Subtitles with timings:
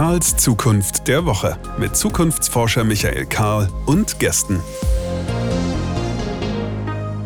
[0.00, 4.58] Karls Zukunft der Woche mit Zukunftsforscher Michael Karl und Gästen.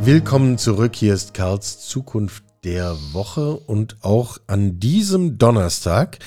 [0.03, 6.19] Willkommen zurück, hier ist Karls Zukunft der Woche und auch an diesem Donnerstag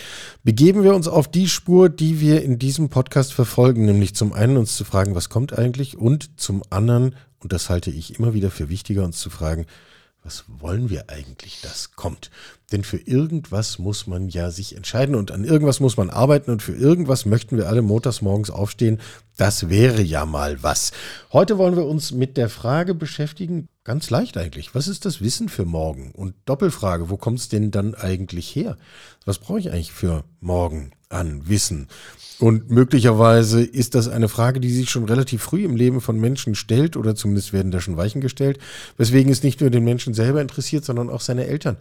[0.45, 4.55] begeben wir uns auf die Spur, die wir in diesem Podcast verfolgen, nämlich zum einen
[4.55, 8.51] uns zu fragen, was kommt eigentlich und zum anderen, und das halte ich immer wieder
[8.51, 9.65] für wichtiger, uns zu fragen,
[10.27, 12.31] was wollen wir eigentlich, das kommt?
[12.73, 16.61] Denn für irgendwas muss man ja sich entscheiden und an irgendwas muss man arbeiten und
[16.61, 18.99] für irgendwas möchten wir alle montags morgens aufstehen.
[19.37, 20.91] Das wäre ja mal was.
[21.31, 25.47] Heute wollen wir uns mit der Frage beschäftigen, ganz leicht eigentlich, was ist das Wissen
[25.47, 26.11] für morgen?
[26.11, 28.77] Und Doppelfrage, wo kommt es denn dann eigentlich her?
[29.23, 31.87] Was brauche ich eigentlich für morgen an Wissen?
[32.39, 36.53] Und möglicherweise ist das eine Frage, die sich schon relativ früh im Leben von Menschen
[36.53, 38.59] stellt oder zumindest werden da schon Weichen gestellt,
[38.97, 41.77] weswegen es nicht nur den Menschen selber interessiert, sondern auch seine Eltern,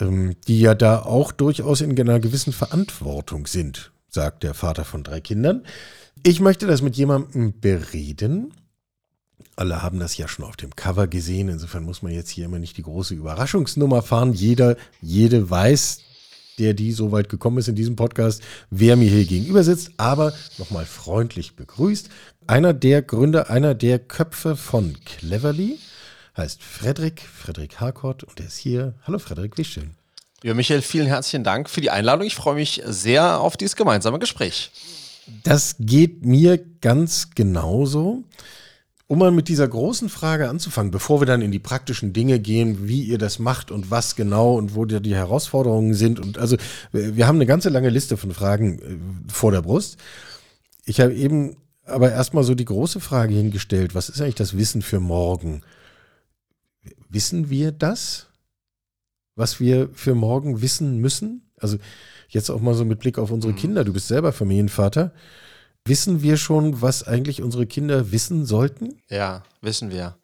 [0.00, 5.02] ähm, die ja da auch durchaus in einer gewissen Verantwortung sind, sagt der Vater von
[5.02, 5.64] drei Kindern.
[6.22, 8.54] Ich möchte das mit jemandem bereden.
[9.56, 11.48] Alle haben das ja schon auf dem Cover gesehen.
[11.48, 14.32] Insofern muss man jetzt hier immer nicht die große Überraschungsnummer fahren.
[14.32, 16.00] Jeder, jede weiß,
[16.60, 20.32] der die so weit gekommen ist in diesem Podcast, wer mir hier gegenüber sitzt, aber
[20.58, 22.08] nochmal freundlich begrüßt.
[22.46, 25.78] Einer der Gründer, einer der Köpfe von Cleverly
[26.36, 28.94] heißt Frederik, Frederik Harcourt und er ist hier.
[29.06, 29.90] Hallo Frederik, wie schön.
[30.42, 32.26] Ja, Michael, vielen herzlichen Dank für die Einladung.
[32.26, 34.70] Ich freue mich sehr auf dieses gemeinsame Gespräch.
[35.44, 38.24] Das geht mir ganz genauso.
[39.10, 42.86] Um mal mit dieser großen Frage anzufangen, bevor wir dann in die praktischen Dinge gehen,
[42.86, 46.20] wie ihr das macht und was genau und wo die Herausforderungen sind.
[46.20, 46.56] Und also
[46.92, 49.96] wir haben eine ganze lange Liste von Fragen äh, vor der Brust.
[50.84, 54.80] Ich habe eben aber erstmal so die große Frage hingestellt, was ist eigentlich das Wissen
[54.80, 55.62] für morgen?
[57.08, 58.28] Wissen wir das,
[59.34, 61.50] was wir für morgen wissen müssen?
[61.58, 61.78] Also
[62.28, 63.58] jetzt auch mal so mit Blick auf unsere mhm.
[63.58, 63.82] Kinder.
[63.82, 65.10] Du bist selber Familienvater.
[65.84, 69.02] Wissen wir schon, was eigentlich unsere Kinder wissen sollten?
[69.08, 70.18] Ja, wissen wir.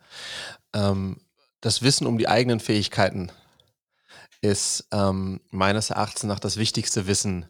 [0.74, 1.16] Ähm,
[1.60, 3.32] das Wissen um die eigenen Fähigkeiten
[4.40, 7.46] ist ähm, meines Erachtens nach das wichtigste Wissen,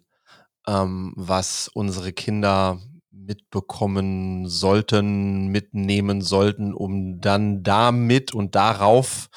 [0.67, 2.81] ähm, was unsere Kinder
[3.11, 9.29] mitbekommen sollten, mitnehmen sollten, um dann damit und darauf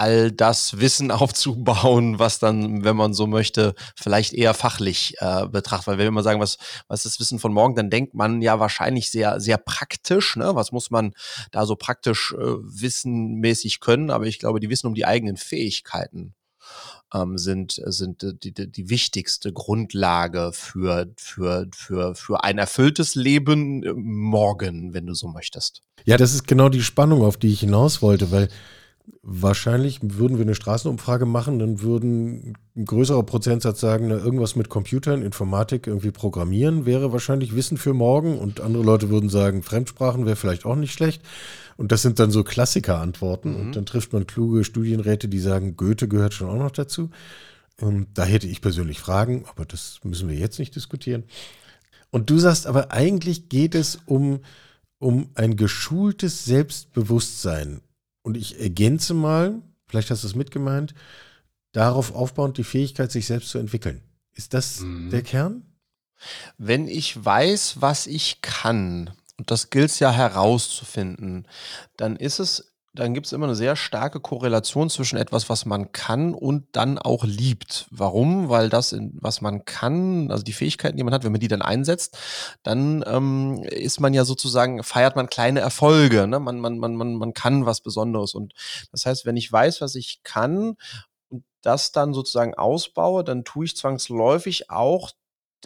[0.00, 5.86] all das Wissen aufzubauen, was dann, wenn man so möchte, vielleicht eher fachlich äh, betrachtet.
[5.86, 6.56] Weil wenn wir mal sagen, was,
[6.88, 10.36] was ist das Wissen von morgen, dann denkt man ja wahrscheinlich sehr, sehr praktisch.
[10.36, 10.54] Ne?
[10.54, 11.12] Was muss man
[11.50, 14.10] da so praktisch äh, wissenmäßig können?
[14.10, 16.34] Aber ich glaube, die Wissen um die eigenen Fähigkeiten
[17.12, 23.82] ähm, sind, sind die, die, die wichtigste Grundlage für, für, für, für ein erfülltes Leben
[23.82, 25.82] äh, morgen, wenn du so möchtest.
[26.04, 28.48] Ja, das ist genau die Spannung, auf die ich hinaus wollte, weil
[29.22, 34.68] Wahrscheinlich würden wir eine Straßenumfrage machen, dann würden ein größerer Prozentsatz sagen, na, irgendwas mit
[34.68, 40.26] Computern, Informatik, irgendwie Programmieren wäre wahrscheinlich Wissen für morgen und andere Leute würden sagen, Fremdsprachen
[40.26, 41.22] wäre vielleicht auch nicht schlecht.
[41.76, 43.52] Und das sind dann so Klassiker-Antworten.
[43.52, 43.60] Mhm.
[43.60, 47.10] Und dann trifft man kluge Studienräte, die sagen, Goethe gehört schon auch noch dazu.
[47.80, 51.24] Und da hätte ich persönlich Fragen, aber das müssen wir jetzt nicht diskutieren.
[52.10, 54.40] Und du sagst aber, eigentlich geht es um,
[54.98, 57.80] um ein geschultes Selbstbewusstsein
[58.22, 60.94] und ich ergänze mal, vielleicht hast du es mitgemeint,
[61.72, 64.02] darauf aufbauend die Fähigkeit, sich selbst zu entwickeln.
[64.32, 65.10] Ist das mhm.
[65.10, 65.62] der Kern?
[66.58, 71.46] Wenn ich weiß, was ich kann, und das gilt es ja herauszufinden,
[71.96, 75.92] dann ist es dann gibt es immer eine sehr starke Korrelation zwischen etwas, was man
[75.92, 77.86] kann und dann auch liebt.
[77.90, 78.48] Warum?
[78.48, 81.62] Weil das, was man kann, also die Fähigkeiten, die man hat, wenn man die dann
[81.62, 82.18] einsetzt,
[82.64, 86.26] dann ähm, ist man ja sozusagen, feiert man kleine Erfolge.
[86.26, 86.40] Ne?
[86.40, 88.34] Man, man, man, man, man kann was Besonderes.
[88.34, 88.54] Und
[88.90, 90.76] das heißt, wenn ich weiß, was ich kann
[91.28, 95.12] und das dann sozusagen ausbaue, dann tue ich zwangsläufig auch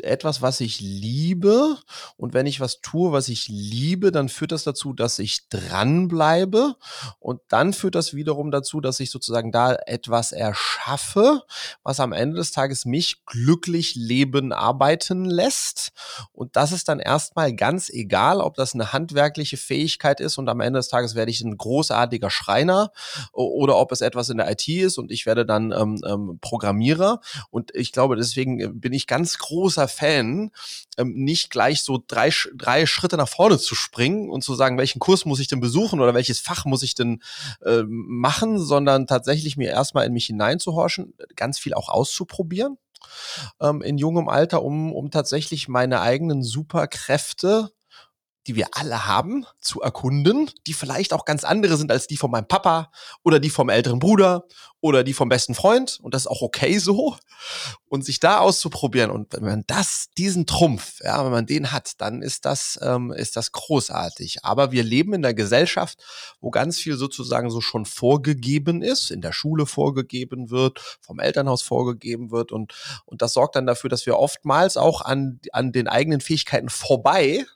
[0.03, 1.79] etwas, was ich liebe.
[2.17, 6.77] Und wenn ich was tue, was ich liebe, dann führt das dazu, dass ich dranbleibe.
[7.19, 11.43] Und dann führt das wiederum dazu, dass ich sozusagen da etwas erschaffe,
[11.83, 15.93] was am Ende des Tages mich glücklich leben, arbeiten lässt.
[16.33, 20.61] Und das ist dann erstmal ganz egal, ob das eine handwerkliche Fähigkeit ist und am
[20.61, 22.93] Ende des Tages werde ich ein großartiger Schreiner
[23.33, 27.21] oder ob es etwas in der IT ist und ich werde dann ähm, ähm, Programmierer.
[27.51, 30.51] Und ich glaube, deswegen äh, bin ich ganz großer großer Fan,
[30.97, 34.99] ähm, nicht gleich so drei, drei Schritte nach vorne zu springen und zu sagen, welchen
[34.99, 37.23] Kurs muss ich denn besuchen oder welches Fach muss ich denn
[37.65, 42.79] äh, machen, sondern tatsächlich mir erstmal in mich hineinzuhorchen, ganz viel auch auszuprobieren
[43.61, 47.71] ähm, in jungem Alter, um, um tatsächlich meine eigenen Superkräfte
[48.47, 52.31] die wir alle haben, zu erkunden, die vielleicht auch ganz andere sind als die von
[52.31, 52.91] meinem Papa
[53.23, 54.47] oder die vom älteren Bruder
[54.85, 55.99] oder die vom besten Freund.
[56.03, 57.17] Und das ist auch okay so.
[57.89, 59.11] Und sich da auszuprobieren.
[59.11, 63.11] Und wenn man das, diesen Trumpf, ja, wenn man den hat, dann ist das, ähm,
[63.11, 64.45] ist das großartig.
[64.45, 66.05] Aber wir leben in einer Gesellschaft,
[66.41, 71.63] wo ganz viel sozusagen so schon vorgegeben ist, in der Schule vorgegeben wird, vom Elternhaus
[71.63, 72.53] vorgegeben wird.
[72.53, 72.75] Und,
[73.07, 77.47] und das sorgt dann dafür, dass wir oftmals auch an, an den eigenen Fähigkeiten vorbei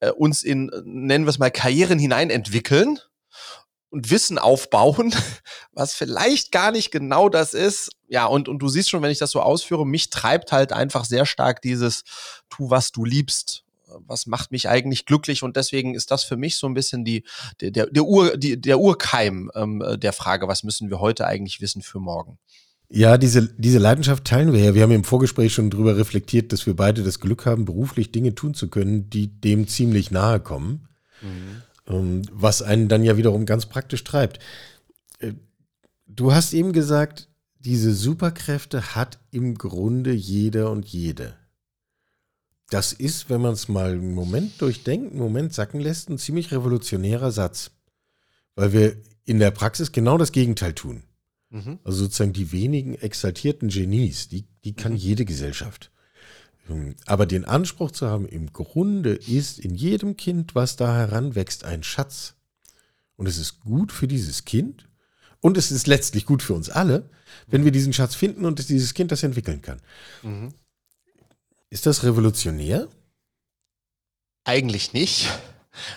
[0.00, 2.98] äh, uns in, nennen wir es mal, Karrieren hinein entwickeln
[3.90, 5.14] und Wissen aufbauen,
[5.72, 7.90] was vielleicht gar nicht genau das ist.
[8.08, 11.04] Ja, und, und du siehst schon, wenn ich das so ausführe, mich treibt halt einfach
[11.04, 12.04] sehr stark dieses,
[12.48, 13.64] tu, was du liebst.
[14.06, 15.42] Was macht mich eigentlich glücklich?
[15.42, 17.24] Und deswegen ist das für mich so ein bisschen die,
[17.62, 21.80] der, der, Ur, die, der Urkeim ähm, der Frage, was müssen wir heute eigentlich wissen
[21.80, 22.38] für morgen?
[22.90, 24.74] Ja, diese, diese Leidenschaft teilen wir ja.
[24.74, 28.34] Wir haben im Vorgespräch schon darüber reflektiert, dass wir beide das Glück haben, beruflich Dinge
[28.34, 30.88] tun zu können, die dem ziemlich nahe kommen.
[31.20, 31.62] Mhm.
[31.86, 34.38] Ähm, was einen dann ja wiederum ganz praktisch treibt.
[35.18, 35.32] Äh,
[36.06, 41.34] du hast eben gesagt, diese Superkräfte hat im Grunde jeder und jede.
[42.70, 46.52] Das ist, wenn man es mal einen Moment durchdenkt, einen Moment sacken lässt, ein ziemlich
[46.52, 47.70] revolutionärer Satz.
[48.54, 51.02] Weil wir in der Praxis genau das Gegenteil tun.
[51.50, 51.78] Mhm.
[51.84, 54.98] Also sozusagen die wenigen exaltierten Genies, die, die kann mhm.
[54.98, 55.90] jede Gesellschaft.
[56.68, 61.64] Ähm, aber den Anspruch zu haben, im Grunde ist in jedem Kind, was da heranwächst,
[61.64, 62.34] ein Schatz.
[63.16, 64.88] Und es ist gut für dieses Kind
[65.40, 67.10] und es ist letztlich gut für uns alle,
[67.46, 69.80] wenn wir diesen Schatz finden und dieses Kind das entwickeln kann.
[70.22, 70.54] Mhm.
[71.70, 72.88] Ist das revolutionär?
[74.44, 75.28] Eigentlich nicht.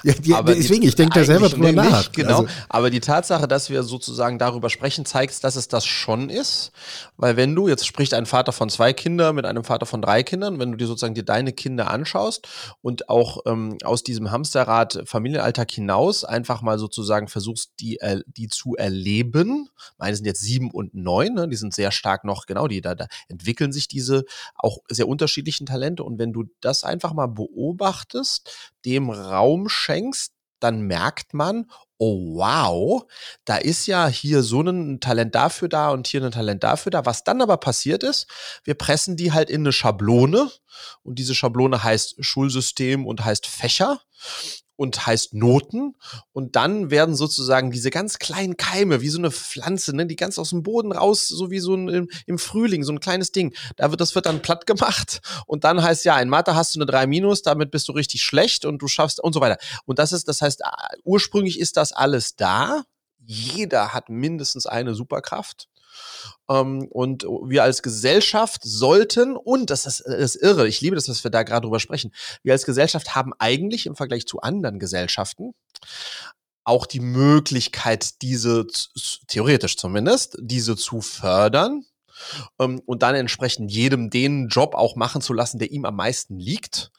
[0.04, 2.00] Ja, die, aber deswegen, die, ich denke da selber drüber nach.
[2.00, 2.48] Nicht, genau, also.
[2.70, 6.72] aber die Tatsache, dass wir sozusagen darüber sprechen, zeigt, dass es das schon ist.
[7.18, 10.24] Weil wenn du, jetzt spricht ein Vater von zwei Kindern mit einem Vater von drei
[10.24, 12.48] Kindern, wenn du dir sozusagen dir deine Kinder anschaust
[12.82, 18.48] und auch ähm, aus diesem Hamsterrad Familienalltag hinaus einfach mal sozusagen versuchst, die, äh, die
[18.48, 19.70] zu erleben.
[19.98, 21.48] Meine sind jetzt sieben und neun, ne?
[21.48, 24.26] die sind sehr stark noch, genau, die da, da entwickeln sich diese
[24.56, 26.04] auch sehr unterschiedlichen Talente.
[26.04, 33.04] Und wenn du das einfach mal beobachtest, dem Raum schenkst, dann merkt man, oh wow,
[33.46, 37.06] da ist ja hier so ein Talent dafür da und hier ein Talent dafür da.
[37.06, 38.28] Was dann aber passiert ist,
[38.64, 40.50] wir pressen die halt in eine Schablone
[41.04, 44.02] und diese Schablone heißt Schulsystem und heißt Fächer
[44.82, 45.96] und heißt Noten.
[46.32, 50.40] Und dann werden sozusagen diese ganz kleinen Keime, wie so eine Pflanze, ne, die ganz
[50.40, 53.54] aus dem Boden raus, so wie so ein im, Frühling, so ein kleines Ding.
[53.76, 55.22] Da wird, das wird dann platt gemacht.
[55.46, 58.24] Und dann heißt ja, in Mathe hast du eine 3 minus, damit bist du richtig
[58.24, 59.60] schlecht und du schaffst und so weiter.
[59.86, 60.64] Und das ist, das heißt,
[61.04, 62.82] ursprünglich ist das alles da.
[63.20, 65.68] Jeder hat mindestens eine Superkraft.
[66.50, 71.06] Ähm, und wir als Gesellschaft sollten, und das ist, das ist irre, ich liebe das,
[71.06, 74.80] dass wir da gerade drüber sprechen, wir als Gesellschaft haben eigentlich im Vergleich zu anderen
[74.80, 75.54] Gesellschaften
[76.64, 78.68] auch die Möglichkeit, diese,
[79.28, 81.86] theoretisch zumindest, diese zu fördern,
[82.60, 86.40] ähm, und dann entsprechend jedem den Job auch machen zu lassen, der ihm am meisten
[86.40, 86.92] liegt.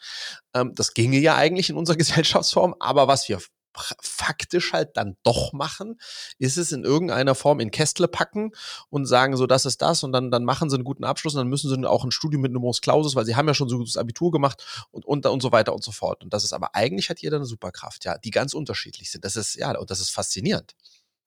[0.55, 3.41] Ähm, das ginge ja eigentlich in unserer Gesellschaftsform, aber was wir
[3.75, 5.99] faktisch halt dann doch machen,
[6.39, 8.53] ist es in irgendeiner Form in Kästle packen
[8.91, 11.39] und sagen so, das ist das und dann, dann machen sie einen guten Abschluss und
[11.39, 13.79] dann müssen sie auch ein Studium mit Numerus Clausus, weil sie haben ja schon so
[13.79, 16.23] gutes Abitur gemacht und, und, und so weiter und so fort.
[16.23, 19.25] Und das ist aber eigentlich hat jeder eine Superkraft, ja, die ganz unterschiedlich sind.
[19.25, 20.75] Das ist, ja, und das ist faszinierend.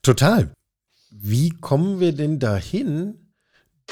[0.02, 0.54] Total.
[1.10, 3.34] Wie kommen wir denn dahin,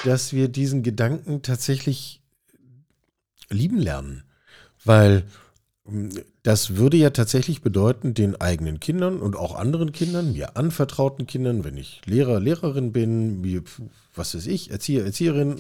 [0.04, 2.22] dass wir diesen Gedanken tatsächlich
[3.50, 4.24] lieben lernen?
[4.84, 5.28] Weil
[6.44, 11.64] das würde ja tatsächlich bedeuten, den eigenen Kindern und auch anderen Kindern, mir anvertrauten Kindern,
[11.64, 13.62] wenn ich Lehrer, Lehrerin bin, wie,
[14.14, 15.58] was weiß ich, Erzieher, Erzieherin,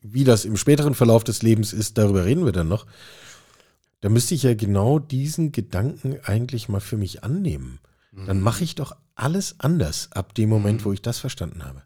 [0.00, 2.86] wie das im späteren Verlauf des Lebens ist, darüber reden wir dann noch.
[4.00, 7.78] Da müsste ich ja genau diesen Gedanken eigentlich mal für mich annehmen.
[8.26, 11.84] Dann mache ich doch alles anders ab dem Moment, wo ich das verstanden habe.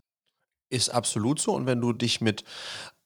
[0.70, 1.54] Ist absolut so.
[1.54, 2.44] Und wenn du dich mit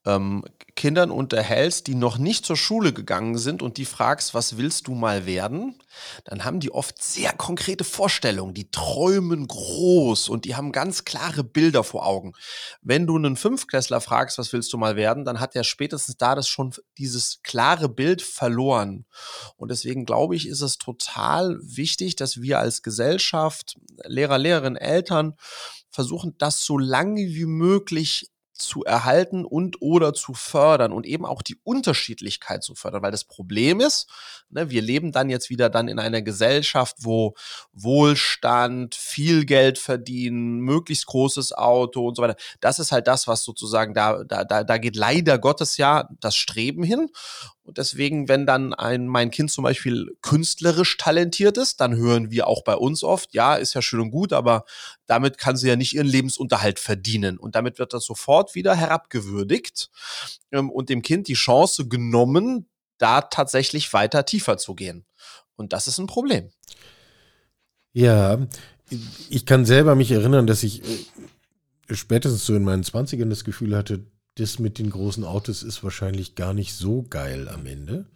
[0.07, 0.45] ähm,
[0.77, 4.95] Kindern unterhältst, die noch nicht zur Schule gegangen sind und die fragst, was willst du
[4.95, 5.79] mal werden,
[6.25, 11.43] dann haben die oft sehr konkrete Vorstellungen, die träumen groß und die haben ganz klare
[11.43, 12.35] Bilder vor Augen.
[12.83, 16.35] Wenn du einen Fünfklässler fragst, was willst du mal werden, dann hat er spätestens da
[16.35, 19.07] das schon dieses klare Bild verloren.
[19.57, 25.35] Und deswegen glaube ich, ist es total wichtig, dass wir als Gesellschaft, Lehrer, Lehrerinnen, Eltern
[25.91, 31.43] versuchen, das so lange wie möglich zu erhalten und oder zu fördern und eben auch
[31.43, 34.09] die Unterschiedlichkeit zu fördern, weil das Problem ist,
[34.51, 37.35] ne, wir leben dann jetzt wieder dann in einer Gesellschaft, wo
[37.73, 43.45] Wohlstand, viel Geld verdienen, möglichst großes Auto und so weiter, das ist halt das, was
[43.45, 47.09] sozusagen da, da, da, da geht leider Gottes ja das Streben hin
[47.66, 52.46] Und deswegen, wenn dann ein, mein Kind zum Beispiel künstlerisch talentiert ist, dann hören wir
[52.46, 54.64] auch bei uns oft, ja, ist ja schön und gut, aber
[55.06, 57.38] damit kann sie ja nicht ihren Lebensunterhalt verdienen.
[57.38, 59.90] Und damit wird das sofort wieder herabgewürdigt
[60.52, 62.68] ähm, und dem Kind die Chance genommen,
[62.99, 65.04] da tatsächlich weiter tiefer zu gehen.
[65.56, 66.50] Und das ist ein Problem.
[67.92, 68.38] Ja,
[69.28, 73.76] ich kann selber mich erinnern, dass ich äh, spätestens so in meinen Zwanzigern das Gefühl
[73.76, 74.06] hatte,
[74.37, 78.07] das mit den großen Autos ist wahrscheinlich gar nicht so geil am Ende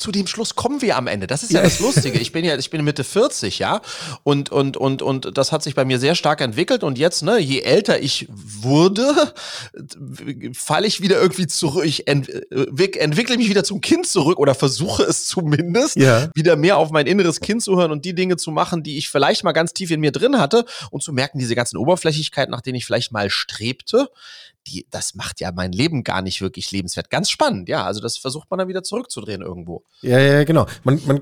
[0.00, 1.26] zu dem Schluss kommen wir am Ende.
[1.26, 2.18] Das ist ja das Lustige.
[2.18, 3.82] Ich bin ja, ich bin Mitte 40, ja.
[4.22, 6.82] Und, und, und, und das hat sich bei mir sehr stark entwickelt.
[6.82, 9.32] Und jetzt, ne, je älter ich wurde,
[10.54, 11.84] falle ich wieder irgendwie zurück.
[11.84, 16.30] Ich ent, entwickle mich wieder zum Kind zurück oder versuche es zumindest, ja.
[16.34, 19.10] wieder mehr auf mein inneres Kind zu hören und die Dinge zu machen, die ich
[19.10, 22.62] vielleicht mal ganz tief in mir drin hatte und zu merken, diese ganzen Oberflächlichkeiten, nach
[22.62, 24.08] denen ich vielleicht mal strebte,
[24.66, 27.10] die, das macht ja mein Leben gar nicht wirklich lebenswert.
[27.10, 27.84] Ganz spannend, ja.
[27.84, 29.84] Also das versucht man dann wieder zurückzudrehen irgendwo.
[30.02, 30.66] Ja, ja, genau.
[30.84, 31.20] Man, man,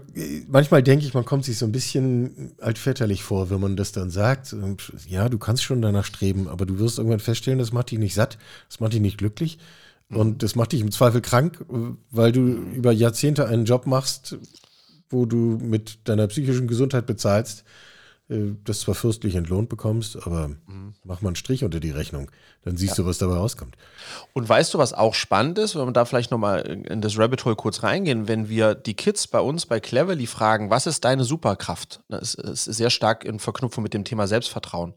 [0.48, 4.10] manchmal denke ich, man kommt sich so ein bisschen altväterlich vor, wenn man das dann
[4.10, 4.52] sagt.
[4.52, 7.98] Und ja, du kannst schon danach streben, aber du wirst irgendwann feststellen, das macht dich
[7.98, 9.58] nicht satt, das macht dich nicht glücklich.
[10.08, 10.16] Mhm.
[10.16, 11.64] Und das macht dich im Zweifel krank,
[12.10, 14.36] weil du über Jahrzehnte einen Job machst,
[15.10, 17.64] wo du mit deiner psychischen Gesundheit bezahlst,
[18.28, 20.92] das zwar fürstlich entlohnt bekommst, aber mhm.
[21.02, 22.30] mach mal einen Strich unter die Rechnung.
[22.62, 23.04] Dann siehst ja.
[23.04, 23.76] du, was dabei rauskommt.
[24.34, 27.46] Und weißt du, was auch spannend ist, wenn wir da vielleicht nochmal in das Rabbit
[27.46, 31.24] Hole kurz reingehen, wenn wir die Kids bei uns bei Cleverly fragen, was ist deine
[31.24, 32.02] Superkraft?
[32.08, 34.94] Das ist sehr stark in Verknüpfung mit dem Thema Selbstvertrauen.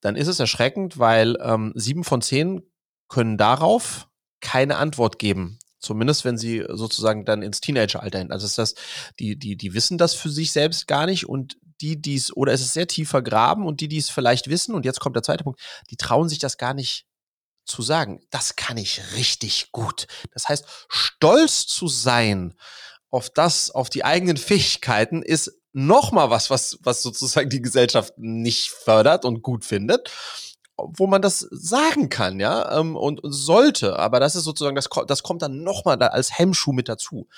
[0.00, 2.62] Dann ist es erschreckend, weil ähm, sieben von zehn
[3.08, 4.08] können darauf
[4.40, 5.58] keine Antwort geben.
[5.80, 8.30] Zumindest wenn sie sozusagen dann ins Teenageralter hin.
[8.32, 8.74] Also ist das,
[9.18, 12.52] die, die, die wissen das für sich selbst gar nicht und die, die es, oder
[12.52, 15.22] es ist sehr tief vergraben und die, die es vielleicht wissen, und jetzt kommt der
[15.22, 15.60] zweite Punkt,
[15.90, 17.06] die trauen sich das gar nicht
[17.66, 18.20] zu sagen.
[18.30, 20.06] Das kann ich richtig gut.
[20.32, 22.54] Das heißt, stolz zu sein
[23.10, 28.70] auf das, auf die eigenen Fähigkeiten ist nochmal was, was, was sozusagen die Gesellschaft nicht
[28.70, 30.10] fördert und gut findet
[30.76, 33.98] wo man das sagen kann, ja, ähm, und, und, sollte.
[33.98, 37.28] Aber das ist sozusagen, das, das kommt dann nochmal da als Hemmschuh mit dazu.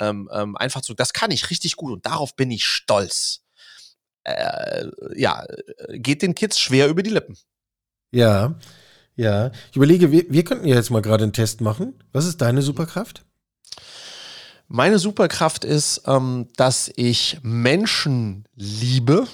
[0.00, 3.45] Ähm, ähm, einfach zu, das kann ich richtig gut und darauf bin ich stolz
[4.26, 5.44] äh, ja,
[5.90, 7.36] geht den Kids schwer über die Lippen.
[8.10, 8.54] Ja,
[9.14, 9.50] ja.
[9.70, 11.94] Ich überlege, wir, wir könnten ja jetzt mal gerade einen Test machen.
[12.12, 13.24] Was ist deine Superkraft?
[14.68, 19.28] Meine Superkraft ist, ähm, dass ich Menschen liebe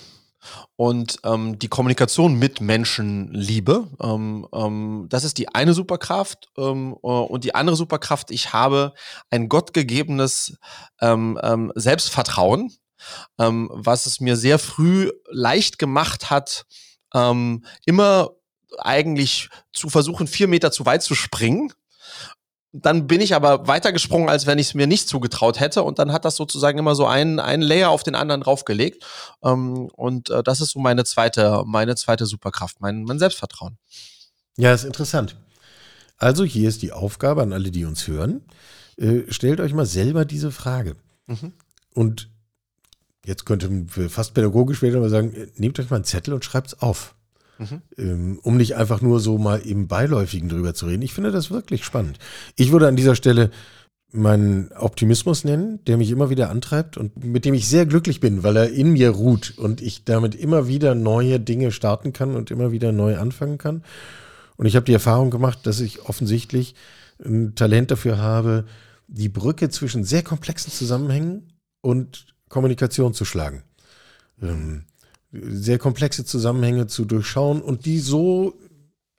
[0.77, 3.89] und ähm, die Kommunikation mit Menschen liebe.
[4.01, 6.49] Ähm, ähm, das ist die eine Superkraft.
[6.59, 8.93] Ähm, äh, und die andere Superkraft, ich habe
[9.31, 10.59] ein gottgegebenes
[11.01, 12.73] ähm, ähm, Selbstvertrauen
[13.39, 16.67] ähm, was es mir sehr früh leicht gemacht hat,
[17.15, 18.31] ähm, immer
[18.79, 21.73] eigentlich zu versuchen, vier Meter zu weit zu springen.
[22.75, 25.83] Dann bin ich aber weitergesprungen, als wenn ich es mir nicht zugetraut hätte.
[25.83, 29.05] Und dann hat das sozusagen immer so einen, einen Layer auf den anderen draufgelegt.
[29.45, 33.77] Ähm, und äh, das ist so meine zweite, meine zweite Superkraft, mein, mein Selbstvertrauen.
[34.57, 35.37] Ja, ist interessant.
[36.17, 38.43] Also hier ist die Aufgabe an alle, die uns hören.
[38.97, 40.97] Äh, stellt euch mal selber diese Frage.
[41.27, 41.53] Mhm.
[41.95, 42.32] Und
[43.25, 46.69] jetzt könnten wir fast pädagogisch werden, aber sagen, nehmt euch mal einen Zettel und schreibt
[46.69, 47.15] es auf.
[47.59, 47.83] Mhm.
[47.97, 51.03] Ähm, um nicht einfach nur so mal im Beiläufigen drüber zu reden.
[51.03, 52.19] Ich finde das wirklich spannend.
[52.57, 53.51] Ich würde an dieser Stelle
[54.13, 58.43] meinen Optimismus nennen, der mich immer wieder antreibt und mit dem ich sehr glücklich bin,
[58.43, 62.51] weil er in mir ruht und ich damit immer wieder neue Dinge starten kann und
[62.51, 63.83] immer wieder neu anfangen kann.
[64.57, 66.75] Und ich habe die Erfahrung gemacht, dass ich offensichtlich
[67.25, 68.67] ein Talent dafür habe,
[69.09, 73.65] die Brücke zwischen sehr komplexen Zusammenhängen und Kommunikation zu schlagen.
[74.41, 74.85] Ähm,
[75.33, 78.55] sehr komplexe Zusammenhänge zu durchschauen und die so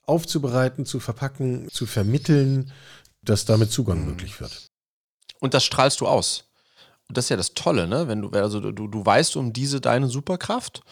[0.05, 2.71] aufzubereiten, zu verpacken, zu vermitteln,
[3.23, 4.09] dass damit Zugang mhm.
[4.11, 4.67] möglich wird.
[5.39, 6.45] Und das strahlst du aus.
[7.09, 8.07] Und das ist ja das Tolle, ne?
[8.07, 10.83] Wenn du, also du, du weißt um diese deine Superkraft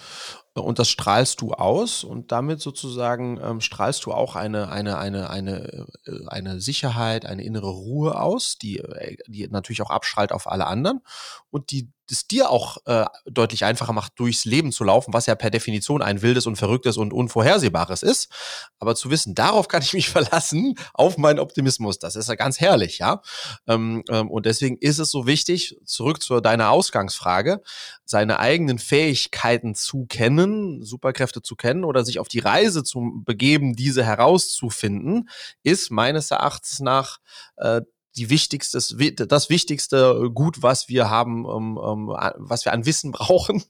[0.53, 5.29] und das strahlst du aus und damit sozusagen ähm, strahlst du auch eine, eine, eine,
[5.29, 10.47] eine, äh, eine Sicherheit, eine innere Ruhe aus, die, äh, die natürlich auch abstrahlt auf
[10.47, 11.01] alle anderen
[11.49, 15.35] und die es dir auch äh, deutlich einfacher macht, durchs Leben zu laufen, was ja
[15.35, 18.29] per Definition ein wildes und verrücktes und unvorhersehbares ist.
[18.79, 22.59] Aber zu wissen, darauf kann ich mich verlassen, auf meinen Optimismus, das ist ja ganz
[22.59, 23.21] herrlich, ja.
[23.67, 27.61] Ähm, ähm, und deswegen ist es so wichtig, zurück zu deiner Ausgangsfrage,
[28.05, 33.75] seine eigenen Fähigkeiten zu kennen, Superkräfte zu kennen oder sich auf die Reise zu begeben,
[33.75, 35.29] diese herauszufinden,
[35.63, 37.19] ist meines Erachtens nach
[37.57, 37.81] äh,
[38.15, 38.77] die wichtigste,
[39.27, 43.63] das wichtigste Gut, was wir haben, um, um, was wir an Wissen brauchen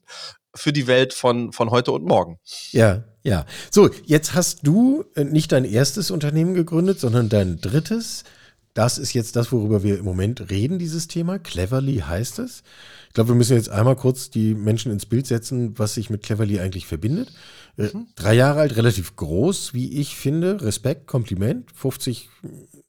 [0.54, 2.38] für die Welt von, von heute und morgen.
[2.72, 3.46] Ja, ja.
[3.70, 8.24] So, jetzt hast du äh, nicht dein erstes Unternehmen gegründet, sondern dein drittes.
[8.74, 11.38] Das ist jetzt das, worüber wir im Moment reden, dieses Thema.
[11.38, 12.62] Cleverly heißt es.
[13.08, 16.22] Ich glaube, wir müssen jetzt einmal kurz die Menschen ins Bild setzen, was sich mit
[16.22, 17.32] Cleverly eigentlich verbindet.
[17.76, 18.06] Äh, mhm.
[18.16, 20.62] Drei Jahre alt, relativ groß, wie ich finde.
[20.62, 21.70] Respekt, Kompliment.
[21.72, 22.30] 50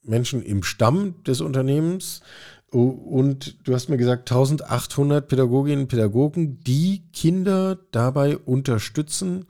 [0.04, 2.22] Menschen im Stamm des Unternehmens.
[2.72, 9.46] Und du hast mir gesagt, 1800 Pädagoginnen und Pädagogen, die Kinder dabei unterstützen,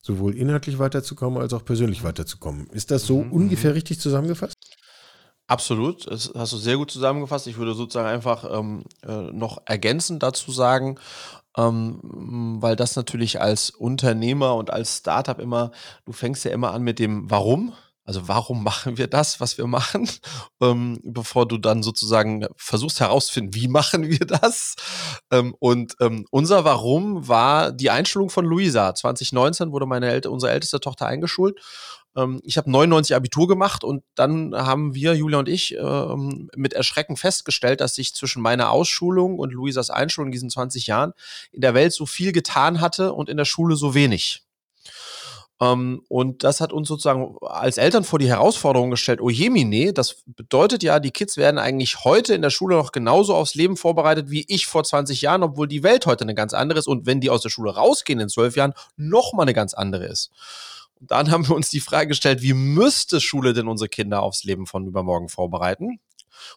[0.00, 2.68] sowohl inhaltlich weiterzukommen als auch persönlich weiterzukommen.
[2.70, 3.32] Ist das so mhm.
[3.32, 4.54] ungefähr richtig zusammengefasst?
[5.50, 7.46] Absolut, das hast du sehr gut zusammengefasst.
[7.46, 10.98] Ich würde sozusagen einfach ähm, äh, noch ergänzend dazu sagen,
[11.56, 15.70] ähm, weil das natürlich als Unternehmer und als Startup immer,
[16.04, 17.72] du fängst ja immer an mit dem Warum.
[18.04, 20.06] Also warum machen wir das, was wir machen,
[20.60, 24.76] ähm, bevor du dann sozusagen versuchst herauszufinden, wie machen wir das?
[25.32, 28.94] Ähm, und ähm, unser Warum war die Einschulung von Luisa.
[28.94, 31.58] 2019 wurde meine El unsere älteste Tochter eingeschult.
[32.16, 36.72] Ähm, ich habe 99 Abitur gemacht und dann haben wir, Julia und ich, ähm, mit
[36.72, 41.12] Erschrecken festgestellt, dass sich zwischen meiner Ausschulung und Luisas Einschulung in diesen 20 Jahren
[41.52, 44.42] in der Welt so viel getan hatte und in der Schule so wenig.
[45.60, 50.22] Ähm, und das hat uns sozusagen als Eltern vor die Herausforderung gestellt, oh jemine, das
[50.26, 54.30] bedeutet ja, die Kids werden eigentlich heute in der Schule noch genauso aufs Leben vorbereitet
[54.30, 57.20] wie ich vor 20 Jahren, obwohl die Welt heute eine ganz andere ist und wenn
[57.20, 60.30] die aus der Schule rausgehen in zwölf Jahren, noch mal eine ganz andere ist.
[61.00, 64.44] Und dann haben wir uns die Frage gestellt, wie müsste Schule denn unsere Kinder aufs
[64.44, 66.00] Leben von übermorgen vorbereiten?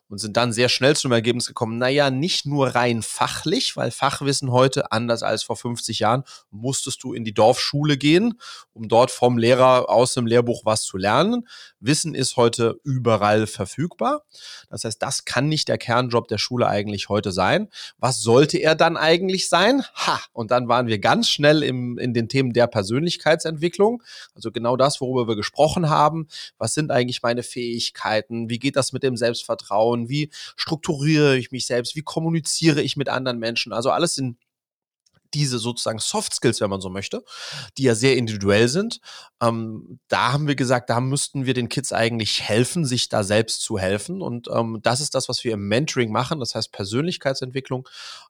[0.10, 4.52] Und sind dann sehr schnell zum Ergebnis gekommen, naja, nicht nur rein fachlich, weil Fachwissen
[4.52, 8.40] heute, anders als vor 50 Jahren, musstest du in die Dorfschule gehen,
[8.74, 11.48] um dort vom Lehrer aus dem Lehrbuch was zu lernen.
[11.80, 14.24] Wissen ist heute überall verfügbar.
[14.70, 17.70] Das heißt, das kann nicht der Kernjob der Schule eigentlich heute sein.
[17.98, 19.84] Was sollte er dann eigentlich sein?
[19.96, 20.20] Ha!
[20.34, 24.04] Und dann waren wir ganz schnell im, in den Themen der Persönlichkeitsentwicklung.
[24.36, 26.28] Also genau das, worüber wir gesprochen haben.
[26.58, 28.50] Was sind eigentlich meine Fähigkeiten?
[28.50, 29.71] Wie geht das mit dem Selbstvertrauen?
[29.72, 30.10] Vertrauen?
[30.10, 31.96] Wie strukturiere ich mich selbst?
[31.96, 33.74] Wie kommuniziere ich mit anderen Menschen?
[33.74, 34.38] Also alles in
[35.34, 37.24] diese sozusagen Soft Skills, wenn man so möchte,
[37.78, 39.00] die ja sehr individuell sind.
[39.42, 43.62] Ähm, da haben wir gesagt, da müssten wir den Kids eigentlich helfen, sich da selbst
[43.62, 44.22] zu helfen.
[44.22, 46.40] Und ähm, das ist das, was wir im Mentoring machen.
[46.40, 47.88] Das heißt Persönlichkeitsentwicklung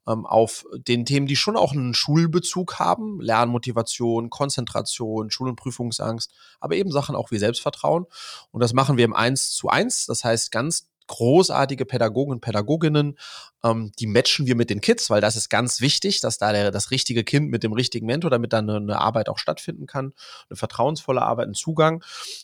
[0.08, 3.20] ähm, auf den Themen, die schon auch einen Schulbezug haben.
[3.20, 8.06] Lernmotivation, Konzentration, Schul- und Prüfungsangst, aber eben Sachen auch wie Selbstvertrauen.
[8.52, 10.06] Und das machen wir im Eins zu eins.
[10.06, 13.18] Das heißt ganz großartige Pädagogen und Pädagoginnen,
[13.64, 16.72] ähm, die matchen wir mit den Kids, weil das ist ganz wichtig, dass da der,
[16.72, 20.14] das richtige Kind mit dem richtigen Mentor, damit dann eine, eine Arbeit auch stattfinden kann,
[20.50, 22.04] eine vertrauensvolle Arbeit, ein Zugang.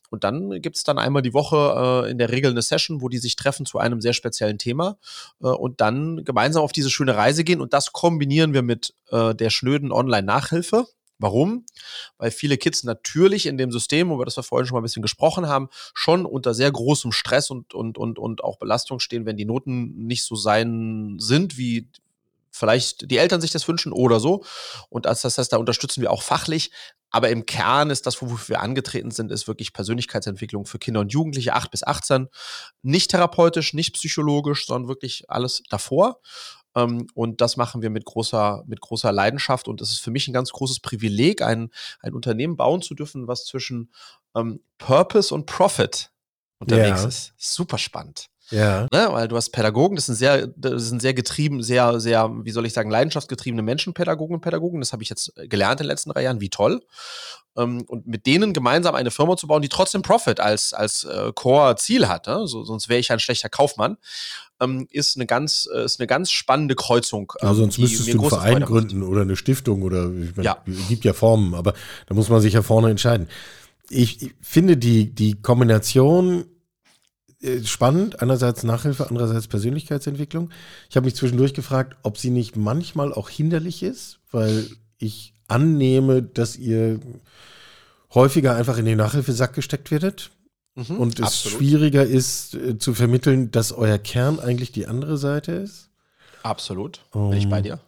[0.09, 3.09] Und dann gibt es dann einmal die Woche äh, in der Regel eine Session, wo
[3.09, 4.97] die sich treffen zu einem sehr speziellen Thema
[5.41, 7.61] äh, und dann gemeinsam auf diese schöne Reise gehen.
[7.61, 10.85] Und das kombinieren wir mit äh, der schnöden Online-Nachhilfe.
[11.19, 11.65] Warum?
[12.17, 15.01] Weil viele Kids natürlich in dem System, über das wir vorhin schon mal ein bisschen
[15.01, 19.37] gesprochen haben, schon unter sehr großem Stress und, und, und, und auch Belastung stehen, wenn
[19.37, 21.89] die Noten nicht so sein sind, wie
[22.51, 24.43] vielleicht die Eltern sich das wünschen oder so.
[24.89, 26.71] Und das heißt, da unterstützen wir auch fachlich.
[27.09, 31.13] Aber im Kern ist das, wofür wir angetreten sind, ist wirklich Persönlichkeitsentwicklung für Kinder und
[31.13, 32.27] Jugendliche, 8 bis 18.
[32.81, 36.19] Nicht therapeutisch, nicht psychologisch, sondern wirklich alles davor.
[36.77, 39.67] Ähm, und das machen wir mit großer, mit großer Leidenschaft.
[39.67, 43.27] Und es ist für mich ein ganz großes Privileg, ein, ein Unternehmen bauen zu dürfen,
[43.27, 43.91] was zwischen
[44.35, 46.11] ähm, Purpose und Profit
[46.59, 47.07] unterwegs ja.
[47.07, 47.33] ist.
[47.35, 48.29] Super spannend.
[48.49, 48.87] Ja.
[48.91, 49.07] Ne?
[49.11, 52.65] Weil du hast Pädagogen, das sind sehr, das sind sehr getrieben, sehr, sehr, wie soll
[52.65, 54.79] ich sagen, leidenschaftsgetriebene Menschenpädagogen und Pädagogen.
[54.79, 56.81] Das habe ich jetzt gelernt in den letzten drei Jahren, wie toll.
[57.57, 61.31] Ähm, und mit denen gemeinsam eine Firma zu bauen, die trotzdem Profit als, als äh,
[61.33, 62.27] Core-Ziel hat.
[62.27, 62.47] Ne?
[62.47, 63.97] So, sonst wäre ich ein schlechter Kaufmann.
[64.59, 67.33] Ähm, ist eine ganz, äh, ist eine ganz spannende Kreuzung.
[67.41, 70.57] Ähm, also sonst müsstest du einen Verein gründen oder eine Stiftung oder ich meine, ja.
[70.87, 71.73] gibt ja Formen, aber
[72.07, 73.27] da muss man sich ja vorne entscheiden.
[73.89, 76.56] Ich, ich finde die, die Kombination äh,
[77.63, 78.21] spannend.
[78.21, 80.49] Einerseits Nachhilfe, andererseits Persönlichkeitsentwicklung.
[80.89, 86.23] Ich habe mich zwischendurch gefragt, ob sie nicht manchmal auch hinderlich ist, weil ich annehme,
[86.23, 86.99] dass ihr
[88.13, 90.31] häufiger einfach in den Nachhilfesack gesteckt werdet.
[90.75, 91.57] Mhm, und es absolut.
[91.57, 95.89] schwieriger ist äh, zu vermitteln, dass euer Kern eigentlich die andere Seite ist.
[96.43, 97.01] Absolut.
[97.11, 97.79] Bin um, ich bei dir.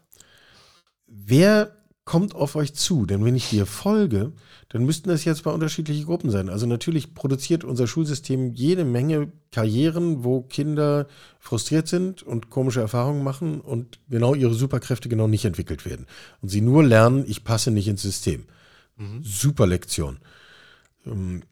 [1.06, 1.76] Wer
[2.10, 3.06] kommt auf euch zu?
[3.06, 4.34] Denn wenn ich dir folge,
[4.70, 6.50] dann müssten das jetzt bei unterschiedliche Gruppen sein.
[6.50, 11.06] Also natürlich produziert unser Schulsystem jede Menge Karrieren, wo Kinder
[11.38, 16.08] frustriert sind und komische Erfahrungen machen und genau ihre Superkräfte genau nicht entwickelt werden.
[16.42, 18.46] Und sie nur lernen, ich passe nicht ins System.
[18.98, 19.22] Mhm.
[19.22, 20.18] Super Lektion.
[21.06, 21.44] Ähm,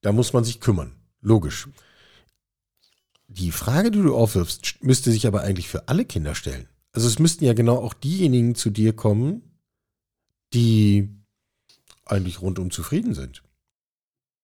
[0.00, 0.90] da muss man sich kümmern.
[1.20, 1.68] Logisch.
[3.28, 6.66] Die Frage, die du aufwirfst, müsste sich aber eigentlich für alle Kinder stellen.
[6.90, 9.47] Also es müssten ja genau auch diejenigen zu dir kommen,
[10.54, 11.08] die
[12.04, 13.42] eigentlich rundum zufrieden sind.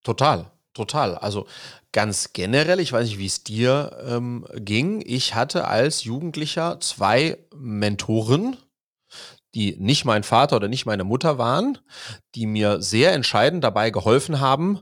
[0.02, 0.50] Total.
[0.74, 1.14] Total.
[1.14, 1.46] Also
[1.92, 5.02] ganz generell, ich weiß nicht, wie es dir ähm, ging.
[5.06, 8.56] Ich hatte als Jugendlicher zwei Mentoren,
[9.54, 11.78] die nicht mein Vater oder nicht meine Mutter waren,
[12.34, 14.80] die mir sehr entscheidend dabei geholfen haben,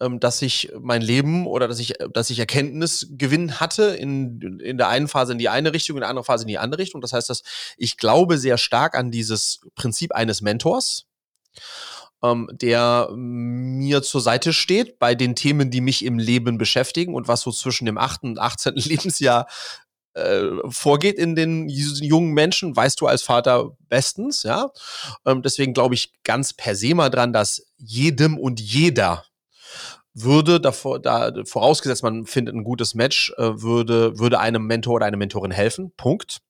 [0.00, 4.88] ähm, dass ich mein Leben oder dass ich, dass ich Erkenntnisgewinn hatte in, in der
[4.88, 7.00] einen Phase in die eine Richtung, in der anderen Phase in die andere Richtung.
[7.00, 7.42] Das heißt, dass
[7.76, 11.06] ich glaube sehr stark an dieses Prinzip eines Mentors
[12.24, 17.28] ähm, der mir zur Seite steht bei den Themen, die mich im Leben beschäftigen und
[17.28, 18.24] was so zwischen dem 8.
[18.24, 18.74] und 18.
[18.76, 19.46] Lebensjahr
[20.14, 24.70] äh, vorgeht in den jungen Menschen, weißt du als Vater bestens, ja.
[25.26, 29.24] Ähm, deswegen glaube ich ganz per se mal dran, dass jedem und jeder
[30.14, 35.06] würde davor, da vorausgesetzt, man findet ein gutes Match, äh, würde, würde einem Mentor oder
[35.06, 35.92] einer Mentorin helfen.
[35.96, 36.40] Punkt.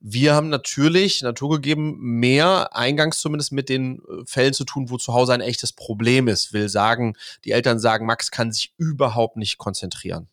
[0.00, 5.12] Wir haben natürlich, naturgegeben, mehr eingangs zumindest mit den äh, Fällen zu tun, wo zu
[5.12, 6.52] Hause ein echtes Problem ist.
[6.52, 10.28] Will sagen, die Eltern sagen, Max kann sich überhaupt nicht konzentrieren.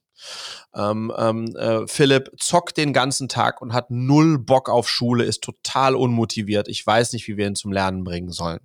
[0.75, 5.43] Ähm, ähm, äh, Philipp zockt den ganzen Tag und hat null Bock auf Schule, ist
[5.43, 6.67] total unmotiviert.
[6.67, 8.59] Ich weiß nicht, wie wir ihn zum Lernen bringen sollen.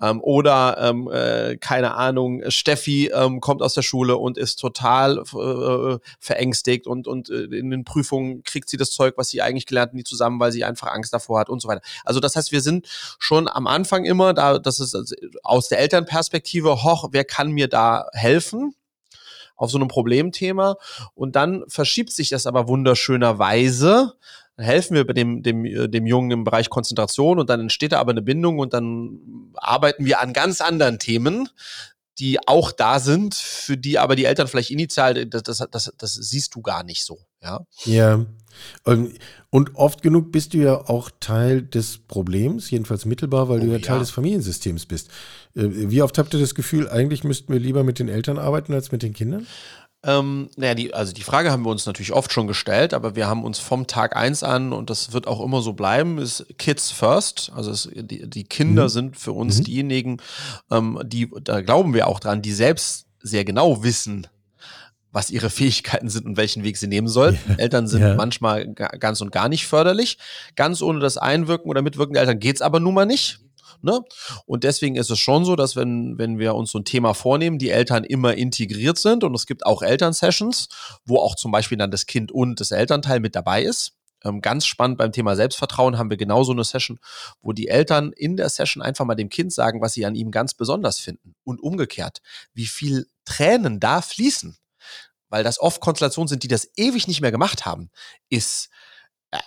[0.00, 5.18] Ähm, oder, ähm, äh, keine Ahnung, Steffi ähm, kommt aus der Schule und ist total
[5.18, 9.66] äh, verängstigt und, und äh, in den Prüfungen kriegt sie das Zeug, was sie eigentlich
[9.66, 11.82] gelernt hat, nie zusammen, weil sie einfach Angst davor hat und so weiter.
[12.04, 12.86] Also das heißt, wir sind
[13.18, 17.68] schon am Anfang immer da, das ist also aus der Elternperspektive, hoch, wer kann mir
[17.68, 18.74] da helfen?
[19.56, 20.76] Auf so einem Problemthema
[21.14, 24.14] und dann verschiebt sich das aber wunderschönerweise
[24.56, 28.00] dann helfen wir dem, dem, äh, dem Jungen im Bereich Konzentration und dann entsteht da
[28.00, 31.48] aber eine Bindung und dann arbeiten wir an ganz anderen Themen,
[32.18, 36.14] die auch da sind, für die aber die Eltern vielleicht initial, das, das, das, das
[36.14, 37.18] siehst du gar nicht so.
[37.42, 37.66] Ja.
[37.84, 38.24] Ja.
[38.84, 43.72] Und oft genug bist du ja auch Teil des Problems, jedenfalls mittelbar, weil oh, du
[43.72, 45.08] ja Teil des Familiensystems bist.
[45.54, 48.72] Äh, wie oft habt ihr das Gefühl, eigentlich müssten wir lieber mit den Eltern arbeiten
[48.74, 49.46] als mit den Kindern?
[50.06, 53.26] Ähm, naja, die, also die Frage haben wir uns natürlich oft schon gestellt, aber wir
[53.26, 56.90] haben uns vom Tag eins an, und das wird auch immer so bleiben, ist Kids
[56.90, 57.50] first.
[57.54, 58.88] Also es, die, die Kinder mhm.
[58.88, 59.64] sind für uns mhm.
[59.64, 60.16] diejenigen,
[60.70, 64.26] ähm, die, da glauben wir auch dran, die selbst sehr genau wissen,
[65.14, 67.38] was ihre Fähigkeiten sind und welchen Weg sie nehmen sollen.
[67.48, 67.54] Ja.
[67.54, 68.14] Eltern sind ja.
[68.14, 70.18] manchmal ganz und gar nicht förderlich.
[70.56, 73.38] Ganz ohne das Einwirken oder Mitwirken der Eltern geht's aber nun mal nicht.
[73.80, 74.00] Ne?
[74.46, 77.58] Und deswegen ist es schon so, dass wenn, wenn wir uns so ein Thema vornehmen,
[77.58, 80.68] die Eltern immer integriert sind und es gibt auch Elternsessions,
[81.04, 83.92] wo auch zum Beispiel dann das Kind und das Elternteil mit dabei ist.
[84.24, 86.98] Ähm, ganz spannend beim Thema Selbstvertrauen haben wir genauso eine Session,
[87.42, 90.30] wo die Eltern in der Session einfach mal dem Kind sagen, was sie an ihm
[90.30, 91.34] ganz besonders finden.
[91.44, 92.20] Und umgekehrt,
[92.54, 94.56] wie viel Tränen da fließen,
[95.34, 97.90] weil das oft Konstellationen sind, die das ewig nicht mehr gemacht haben,
[98.28, 98.68] ist
[99.32, 99.38] äh,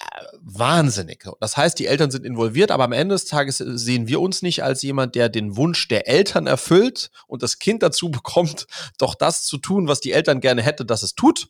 [0.42, 1.24] wahnsinnig.
[1.40, 4.64] Das heißt, die Eltern sind involviert, aber am Ende des Tages sehen wir uns nicht
[4.66, 9.46] als jemand, der den Wunsch der Eltern erfüllt und das Kind dazu bekommt, doch das
[9.46, 11.48] zu tun, was die Eltern gerne hätte, dass es tut,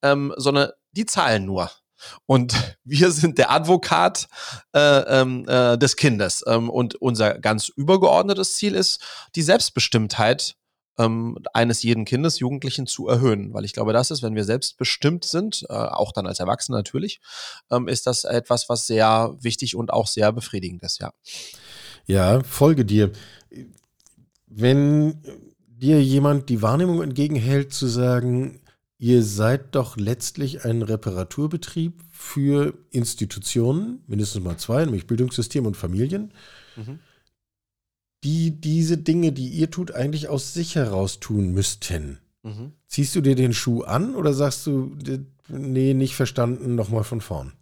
[0.00, 1.70] ähm, sondern die zahlen nur.
[2.24, 2.54] Und
[2.84, 4.28] wir sind der Advokat
[4.72, 6.42] äh, ähm, äh, des Kindes.
[6.46, 9.02] Ähm, und unser ganz übergeordnetes Ziel ist,
[9.34, 10.56] die Selbstbestimmtheit
[10.98, 13.54] ähm, eines jeden Kindes, Jugendlichen zu erhöhen.
[13.54, 17.20] Weil ich glaube, das ist, wenn wir selbstbestimmt sind, äh, auch dann als Erwachsene natürlich,
[17.70, 21.12] ähm, ist das etwas, was sehr wichtig und auch sehr befriedigend ist, ja.
[22.06, 23.12] Ja, folge dir.
[24.46, 25.22] Wenn
[25.68, 28.60] dir jemand die Wahrnehmung entgegenhält, zu sagen,
[28.98, 36.32] ihr seid doch letztlich ein Reparaturbetrieb für Institutionen, mindestens mal zwei, nämlich Bildungssystem und Familien.
[36.76, 36.98] Mhm
[38.24, 42.18] die diese Dinge, die ihr tut, eigentlich aus sich heraus tun müssten.
[42.42, 42.72] Mhm.
[42.86, 44.96] Ziehst du dir den Schuh an oder sagst du,
[45.48, 47.52] nee, nicht verstanden, nochmal von vorn?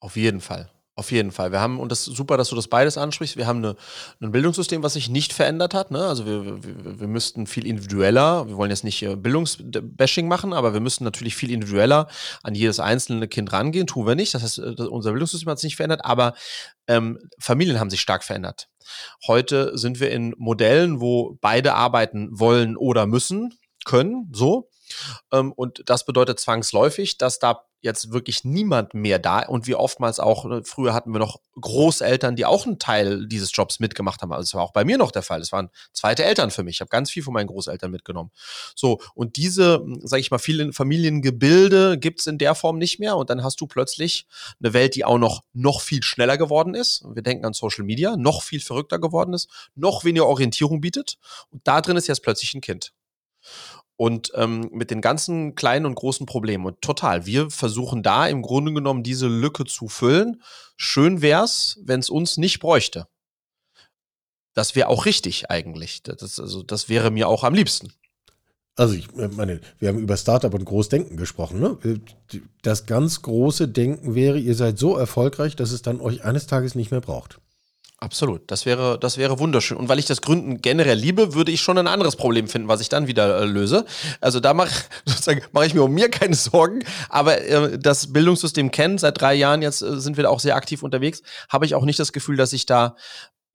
[0.00, 0.70] Auf jeden Fall.
[0.98, 1.52] Auf jeden Fall.
[1.52, 3.76] Wir haben, und das ist super, dass du das beides ansprichst, wir haben eine,
[4.20, 5.92] ein Bildungssystem, was sich nicht verändert hat.
[5.92, 6.04] Ne?
[6.04, 10.72] Also wir, wir, wir müssten viel individueller, wir wollen jetzt nicht äh, Bildungsbashing machen, aber
[10.72, 12.08] wir müssen natürlich viel individueller
[12.42, 13.86] an jedes einzelne Kind rangehen.
[13.86, 14.34] Tun wir nicht.
[14.34, 16.34] Das heißt, äh, unser Bildungssystem hat sich nicht verändert, aber
[16.88, 18.68] ähm, Familien haben sich stark verändert.
[19.28, 24.68] Heute sind wir in Modellen, wo beide arbeiten wollen oder müssen, können, so.
[25.32, 30.18] Ähm, und das bedeutet zwangsläufig, dass da jetzt wirklich niemand mehr da und wie oftmals
[30.18, 34.32] auch, ne, früher hatten wir noch Großeltern, die auch einen Teil dieses Jobs mitgemacht haben.
[34.32, 35.40] Also es war auch bei mir noch der Fall.
[35.40, 36.76] Es waren zweite Eltern für mich.
[36.76, 38.30] Ich habe ganz viel von meinen Großeltern mitgenommen.
[38.74, 43.16] So, und diese, sage ich mal, vielen Familiengebilde gibt es in der Form nicht mehr.
[43.16, 44.26] Und dann hast du plötzlich
[44.60, 47.04] eine Welt, die auch noch, noch viel schneller geworden ist.
[47.14, 51.18] Wir denken an Social Media, noch viel verrückter geworden ist, noch weniger Orientierung bietet.
[51.50, 52.92] Und da drin ist jetzt plötzlich ein Kind
[53.98, 56.64] und ähm, mit den ganzen kleinen und großen Problemen.
[56.64, 60.40] Und total, wir versuchen da im Grunde genommen diese Lücke zu füllen.
[60.76, 63.08] Schön wär's, wenn es uns nicht bräuchte.
[64.54, 66.04] Das wäre auch richtig eigentlich.
[66.04, 67.92] Das, also, das wäre mir auch am liebsten.
[68.76, 71.58] Also ich meine, wir haben über Startup und Großdenken gesprochen.
[71.58, 71.76] Ne?
[72.62, 76.76] Das ganz große Denken wäre, ihr seid so erfolgreich, dass es dann euch eines Tages
[76.76, 77.40] nicht mehr braucht.
[78.00, 79.76] Absolut, das wäre, das wäre wunderschön.
[79.76, 82.80] Und weil ich das Gründen generell liebe, würde ich schon ein anderes Problem finden, was
[82.80, 83.86] ich dann wieder äh, löse.
[84.20, 84.70] Also da mache
[85.50, 86.84] mach ich mir um mir keine Sorgen.
[87.08, 90.54] Aber äh, das Bildungssystem kennen, seit drei Jahren jetzt äh, sind wir da auch sehr
[90.54, 92.94] aktiv unterwegs, habe ich auch nicht das Gefühl, dass sich da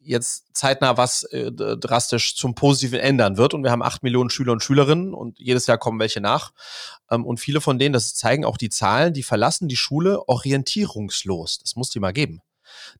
[0.01, 3.53] jetzt zeitnah was äh, drastisch zum Positiven ändern wird.
[3.53, 6.51] Und wir haben acht Millionen Schüler und Schülerinnen und jedes Jahr kommen welche nach.
[7.09, 11.59] Ähm, und viele von denen, das zeigen auch die Zahlen, die verlassen die Schule orientierungslos.
[11.59, 12.41] Das muss die mal geben.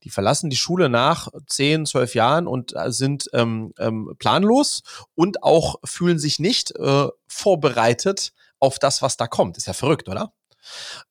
[0.04, 4.82] Die verlassen die Schule nach zehn, zwölf Jahren und äh, sind ähm, ähm, planlos
[5.16, 9.58] und auch fühlen sich nicht äh, vorbereitet auf das, was da kommt.
[9.58, 10.34] Ist ja verrückt, oder?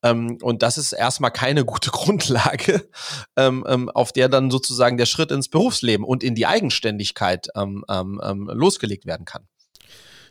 [0.02, 2.88] Ähm, und das ist erstmal keine gute Grundlage,
[3.36, 7.84] ähm, ähm, auf der dann sozusagen der Schritt ins Berufsleben und in die Eigenständigkeit ähm,
[7.88, 9.46] ähm, ähm, losgelegt werden kann.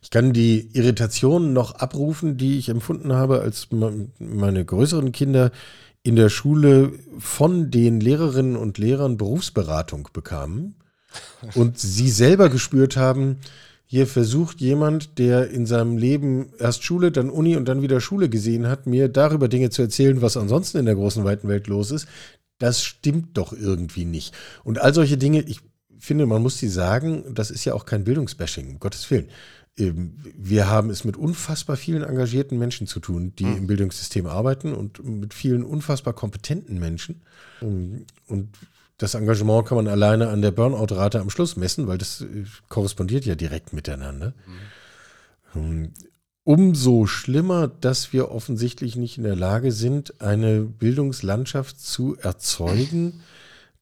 [0.04, 5.52] Ich kann die Irritationen noch abrufen, die ich empfunden habe, als meine größeren Kinder
[6.04, 10.76] in der Schule von den Lehrerinnen und Lehrern Berufsberatung bekamen
[11.56, 13.38] und sie selber gespürt haben,
[13.86, 18.30] hier versucht jemand, der in seinem Leben erst Schule, dann Uni und dann wieder Schule
[18.30, 21.92] gesehen hat, mir darüber Dinge zu erzählen, was ansonsten in der großen weiten Welt los
[21.92, 22.08] ist.
[22.58, 24.34] Das stimmt doch irgendwie nicht.
[24.64, 25.60] Und all solche Dinge, ich
[26.00, 29.28] finde, man muss sie sagen, das ist ja auch kein Bildungsbashing, um Gottes Willen.
[29.78, 33.58] Ähm, wir haben es mit unfassbar vielen engagierten Menschen zu tun, die mhm.
[33.58, 37.22] im Bildungssystem arbeiten und mit vielen unfassbar kompetenten Menschen.
[37.62, 38.50] Ähm, und
[38.98, 43.26] das Engagement kann man alleine an der Burnout-Rate am Schluss messen, weil das äh, korrespondiert
[43.26, 44.34] ja direkt miteinander.
[45.56, 45.94] Mhm.
[46.44, 53.22] Umso schlimmer, dass wir offensichtlich nicht in der Lage sind, eine Bildungslandschaft zu erzeugen,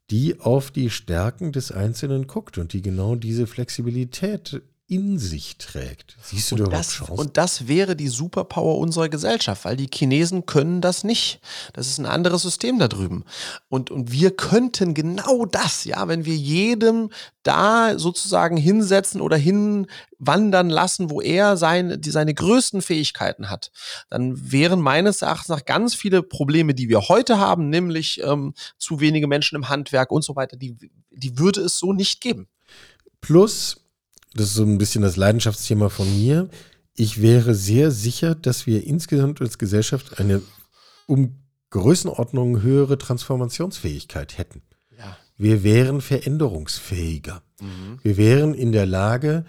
[0.10, 6.18] die auf die Stärken des Einzelnen guckt und die genau diese Flexibilität in sich trägt.
[6.22, 7.14] Siehst du und da das, Chance?
[7.14, 11.42] Und das wäre die Superpower unserer Gesellschaft, weil die Chinesen können das nicht.
[11.74, 13.24] Das ist ein anderes System da drüben.
[13.70, 17.12] Und, und wir könnten genau das, ja, wenn wir jedem
[17.44, 23.72] da sozusagen hinsetzen oder hinwandern lassen, wo er sein, die, seine größten Fähigkeiten hat,
[24.10, 29.00] dann wären meines Erachtens nach ganz viele Probleme, die wir heute haben, nämlich ähm, zu
[29.00, 30.76] wenige Menschen im Handwerk und so weiter, die,
[31.12, 32.48] die würde es so nicht geben.
[33.22, 33.86] Plus,
[34.34, 36.50] das ist so ein bisschen das Leidenschaftsthema von mir.
[36.96, 40.42] Ich wäre sehr sicher, dass wir insgesamt als Gesellschaft eine
[41.08, 41.36] um
[41.72, 44.62] Größenordnung höhere Transformationsfähigkeit hätten.
[44.98, 45.18] Ja.
[45.38, 47.42] Wir wären veränderungsfähiger.
[47.62, 48.00] Mhm.
[48.04, 49.46] Wir wären in der Lage,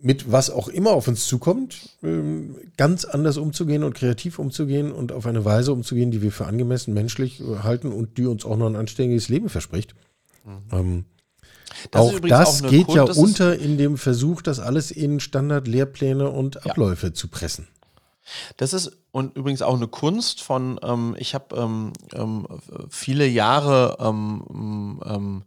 [0.00, 5.12] mit was auch immer auf uns zukommt, ähm, ganz anders umzugehen und kreativ umzugehen und
[5.12, 8.66] auf eine Weise umzugehen, die wir für angemessen menschlich halten und die uns auch noch
[8.66, 9.94] ein anständiges Leben verspricht.
[10.44, 11.04] Mhm.
[11.84, 15.20] Ähm, das auch das auch geht Kunst, ja unter in dem Versuch, das alles in
[15.20, 17.14] Standardlehrpläne und Abläufe ja.
[17.14, 17.68] zu pressen.
[18.56, 22.46] Das ist und übrigens auch eine Kunst von, ähm, ich habe ähm, ähm,
[22.88, 25.44] viele Jahre, ähm, ähm,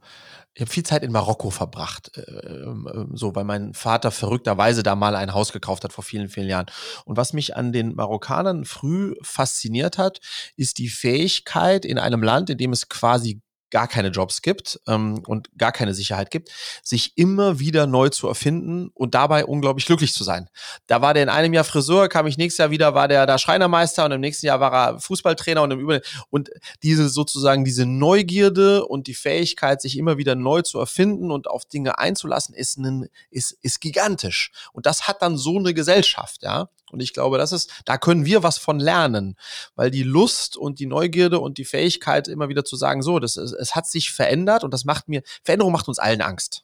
[0.54, 4.96] ich habe viel Zeit in Marokko verbracht, äh, äh, so, weil mein Vater verrückterweise da
[4.96, 6.68] mal ein Haus gekauft hat vor vielen, vielen Jahren.
[7.06, 10.20] Und was mich an den Marokkanern früh fasziniert hat,
[10.58, 13.42] ist die Fähigkeit in einem Land, in dem es quasi
[13.74, 16.52] gar keine Jobs gibt ähm, und gar keine Sicherheit gibt,
[16.84, 20.48] sich immer wieder neu zu erfinden und dabei unglaublich glücklich zu sein.
[20.86, 23.40] Da war der in einem Jahr Friseur, kam ich nächstes Jahr wieder, war der da
[23.40, 26.52] Schreinermeister und im nächsten Jahr war er Fußballtrainer und im Übrigen und
[26.84, 31.66] diese sozusagen diese Neugierde und die Fähigkeit, sich immer wieder neu zu erfinden und auf
[31.66, 34.52] Dinge einzulassen, ist, ein, ist, ist gigantisch.
[34.74, 36.70] Und das hat dann so eine Gesellschaft, ja.
[36.94, 39.36] Und ich glaube, das ist, da können wir was von lernen,
[39.76, 43.36] weil die Lust und die Neugierde und die Fähigkeit immer wieder zu sagen, so, das,
[43.36, 46.64] es hat sich verändert und das macht mir, Veränderung macht uns allen Angst.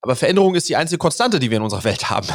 [0.00, 2.26] Aber Veränderung ist die einzige Konstante, die wir in unserer Welt haben.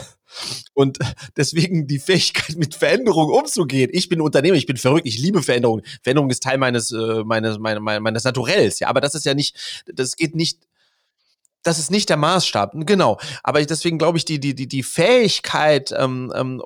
[0.74, 1.00] Und
[1.36, 3.90] deswegen die Fähigkeit, mit Veränderung umzugehen.
[3.92, 5.82] Ich bin Unternehmer, ich bin verrückt, ich liebe Veränderung.
[6.04, 8.88] Veränderung ist Teil meines, äh, meines, meines, meines Naturells, ja.
[8.88, 10.60] Aber das ist ja nicht, das geht nicht
[11.64, 13.20] das ist nicht der Maßstab, genau.
[13.44, 16.62] Aber ich, deswegen glaube ich, die, die, die, die Fähigkeit, ähm, ähm,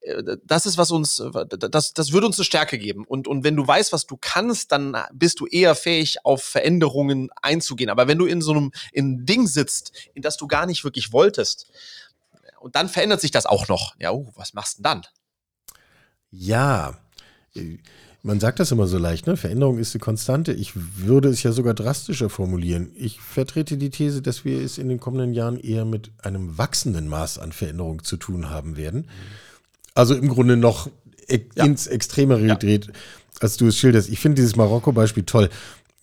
[0.00, 3.04] äh, das ist, was uns, das, das würde uns eine Stärke geben.
[3.06, 7.30] Und, und wenn du weißt, was du kannst, dann bist du eher fähig, auf Veränderungen
[7.40, 7.90] einzugehen.
[7.90, 11.12] Aber wenn du in so einem in Ding sitzt, in das du gar nicht wirklich
[11.12, 11.70] wolltest,
[12.58, 13.94] und dann verändert sich das auch noch.
[13.98, 15.02] Ja, uh, was machst du denn dann?
[16.30, 16.98] Ja,
[18.24, 19.36] man sagt das immer so leicht, ne?
[19.36, 20.52] Veränderung ist die Konstante.
[20.54, 22.90] Ich würde es ja sogar drastischer formulieren.
[22.96, 27.06] Ich vertrete die These, dass wir es in den kommenden Jahren eher mit einem wachsenden
[27.06, 29.08] Maß an Veränderung zu tun haben werden.
[29.94, 30.88] Also im Grunde noch
[31.28, 31.66] e ja.
[31.66, 32.90] ins Extremere gedreht,
[33.40, 34.08] als du es schilderst.
[34.08, 35.50] Ich finde dieses Marokko-Beispiel toll.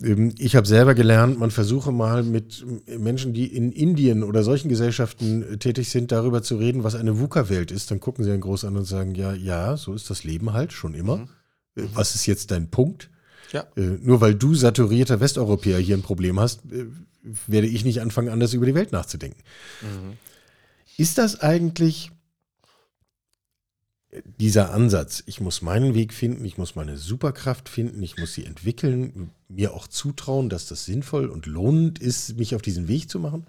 [0.03, 2.63] Ähm, ich habe selber gelernt, man versuche mal mit
[2.99, 7.19] Menschen, die in Indien oder solchen Gesellschaften äh, tätig sind, darüber zu reden, was eine
[7.19, 7.89] VUCA-Welt ist.
[7.89, 10.71] Dann gucken sie einen groß an und sagen, ja, ja, so ist das Leben halt
[10.71, 11.17] schon immer.
[11.17, 11.29] Mhm.
[11.75, 13.09] Äh, was ist jetzt dein Punkt?
[13.51, 13.67] Ja.
[13.75, 16.61] Äh, nur weil du saturierter Westeuropäer hier ein Problem hast,
[17.47, 19.41] werde ich nicht anfangen, anders über die Welt nachzudenken.
[19.81, 20.17] Mhm.
[20.97, 22.11] Ist das eigentlich
[24.39, 28.45] dieser Ansatz, ich muss meinen Weg finden, ich muss meine Superkraft finden, ich muss sie
[28.45, 33.19] entwickeln, mir auch zutrauen, dass das sinnvoll und lohnend ist, mich auf diesen Weg zu
[33.19, 33.45] machen?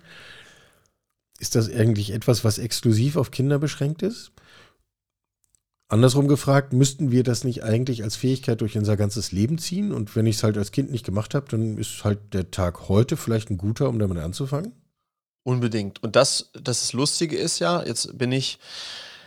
[1.40, 4.30] Ist das eigentlich etwas, was exklusiv auf Kinder beschränkt ist?
[5.92, 9.92] Andersrum gefragt, müssten wir das nicht eigentlich als Fähigkeit durch unser ganzes Leben ziehen?
[9.92, 12.88] Und wenn ich es halt als Kind nicht gemacht habe, dann ist halt der Tag
[12.88, 14.72] heute vielleicht ein guter, um damit anzufangen?
[15.44, 16.02] Unbedingt.
[16.02, 18.59] Und das, das Lustige ist ja, jetzt bin ich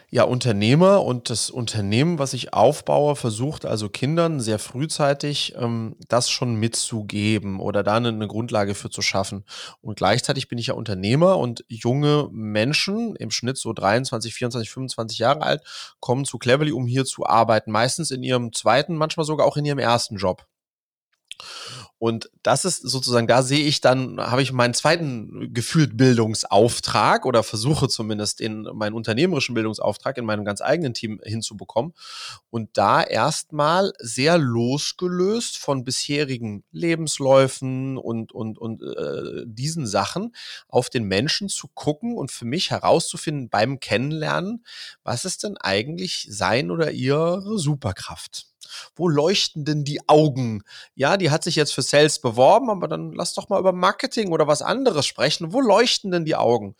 [0.09, 6.29] ja Unternehmer und das Unternehmen, was ich aufbaue, versucht also Kindern sehr frühzeitig ähm, das
[6.29, 9.45] schon mitzugeben oder da eine, eine, Grundlage für zu schaffen.
[9.81, 15.19] Und gleichzeitig bin ich ja Unternehmer und junge Menschen, im Schnitt so 23, 24, 25
[15.19, 15.63] Jahre alt,
[15.99, 17.71] kommen zu Cleverly, um hier zu arbeiten.
[17.71, 20.45] Meistens in ihrem zweiten, manchmal sogar auch in ihrem ersten Job.
[21.97, 27.41] Und das ist sozusagen, da sehe ich dann, habe ich meinen zweiten gefühlt Bildungsauftrag oder
[27.41, 31.93] versuche zumindest in meinen unternehmerischen Bildungsauftrag in meinem ganz eigenen Team hinzubekommen.
[32.49, 40.35] Und da erstmal sehr losgelöst von bisherigen Lebensläufen und, und, und äh, diesen Sachen
[40.67, 44.65] auf den Menschen zu gucken und für mich herauszufinden beim Kennenlernen,
[45.03, 48.47] was ist denn eigentlich sein oder ihre Superkraft?
[48.95, 50.63] Wo leuchten denn die Augen?
[50.95, 54.31] Ja, die hat sich jetzt für Sales beworben, aber dann lass doch mal über Marketing
[54.31, 55.53] oder was anderes sprechen.
[55.53, 56.75] Wo leuchten denn die Augen?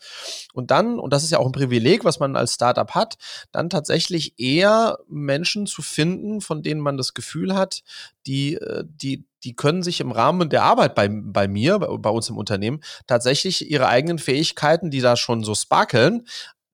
[0.52, 3.16] Und dann, und das ist ja auch ein Privileg, was man als Startup hat,
[3.52, 7.82] dann tatsächlich eher Menschen zu finden, von denen man das Gefühl hat,
[8.26, 12.28] die, äh, die, die können sich im Rahmen der Arbeit bei, bei mir, bei uns
[12.28, 16.26] im Unternehmen, tatsächlich ihre eigenen Fähigkeiten, die da schon so sparkeln,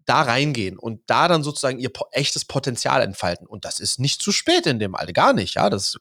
[0.07, 3.47] da reingehen und da dann sozusagen ihr echtes Potenzial entfalten.
[3.47, 5.55] Und das ist nicht zu spät in dem Alter, gar nicht.
[5.55, 5.97] Ja, das,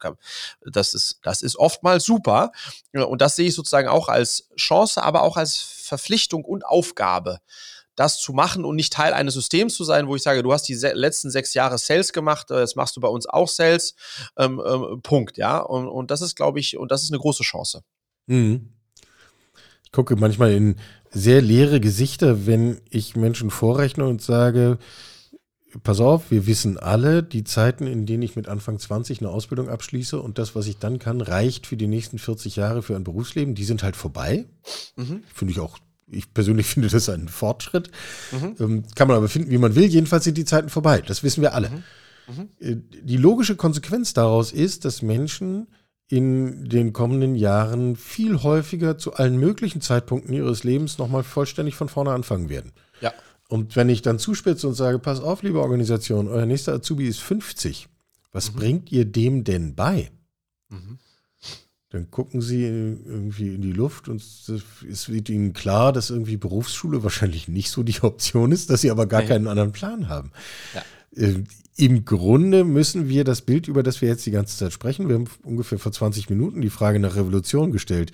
[0.62, 2.52] das ist, das ist oftmals super.
[2.94, 7.40] Und das sehe ich sozusagen auch als Chance, aber auch als Verpflichtung und Aufgabe
[7.96, 10.64] das zu machen und nicht Teil eines Systems zu sein, wo ich sage, du hast
[10.64, 13.96] die se letzten sechs Jahre Sales gemacht, äh, jetzt machst du bei uns auch Sales,
[14.38, 15.60] ähm, ähm, Punkt, ja.
[15.60, 17.84] Und, und das ist, glaube ich, und das ist eine große Chance.
[18.28, 18.74] Mhm.
[19.84, 20.78] Ich gucke manchmal in
[21.12, 24.78] sehr leere Gesichter, wenn ich Menschen vorrechne und sage,
[25.84, 29.70] pass auf, wir wissen alle, die Zeiten, in denen ich mit Anfang 20 eine Ausbildung
[29.70, 33.04] abschließe und das, was ich dann kann, reicht für die nächsten 40 Jahre für ein
[33.04, 34.46] Berufsleben, die sind halt vorbei.
[34.96, 35.24] Mhm.
[35.34, 35.78] Finde ich auch,
[36.10, 37.92] ich persönlich finde das einen Fortschritt.
[38.32, 38.56] Mhm.
[38.60, 39.86] Ähm, kann man aber finden, wie man will.
[39.86, 41.02] Jedenfalls sind die Zeiten vorbei.
[41.02, 41.70] Das wissen wir alle.
[41.70, 41.84] Mhm.
[42.28, 42.50] mhm.
[42.60, 45.68] Äh, die logische Konsequenz daraus ist, dass Menschen
[46.12, 51.88] in den kommenden Jahren viel häufiger zu allen möglichen Zeitpunkten ihres Lebens nochmal vollständig von
[51.88, 52.74] vorne anfangen werden.
[53.00, 53.14] Ja.
[53.48, 57.22] Und wenn ich dann zuspitze und sage, pass auf, liebe Organisation, euer nächster Azubi ist
[57.22, 57.88] 50,
[58.34, 58.58] was mhm.
[58.58, 60.12] bringt ihr dem denn bei?
[60.68, 61.00] Mhm.
[61.92, 67.04] Dann gucken sie irgendwie in die Luft und es wird ihnen klar, dass irgendwie Berufsschule
[67.04, 69.28] wahrscheinlich nicht so die Option ist, dass sie aber gar nee.
[69.28, 70.32] keinen anderen Plan haben.
[70.74, 70.84] Ja.
[71.78, 75.16] Im Grunde müssen wir das Bild, über das wir jetzt die ganze Zeit sprechen, wir
[75.16, 78.12] haben ungefähr vor 20 Minuten die Frage nach Revolution gestellt.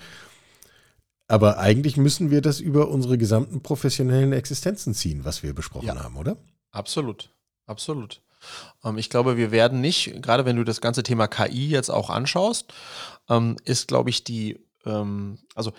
[1.26, 6.02] Aber eigentlich müssen wir das über unsere gesamten professionellen Existenzen ziehen, was wir besprochen ja.
[6.02, 6.38] haben, oder?
[6.70, 7.34] Absolut,
[7.66, 8.22] absolut.
[8.84, 12.08] Ähm, ich glaube, wir werden nicht, gerade wenn du das ganze Thema KI jetzt auch
[12.08, 12.72] anschaust,
[13.28, 15.72] ähm, ist, glaube ich, die, ähm, also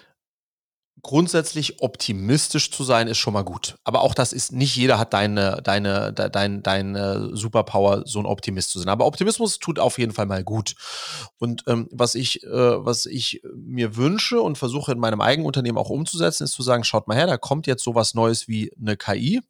[1.01, 3.75] grundsätzlich optimistisch zu sein, ist schon mal gut.
[3.83, 8.71] Aber auch das ist, nicht jeder hat deine, deine, deine, deine Superpower, so ein Optimist
[8.71, 8.89] zu sein.
[8.89, 10.75] Aber Optimismus tut auf jeden Fall mal gut.
[11.37, 12.49] Und ähm, was ich, äh,
[12.85, 16.83] was ich mir wünsche und versuche in meinem eigenen Unternehmen auch umzusetzen, ist zu sagen,
[16.83, 19.41] schaut mal her, da kommt jetzt sowas Neues wie eine KI.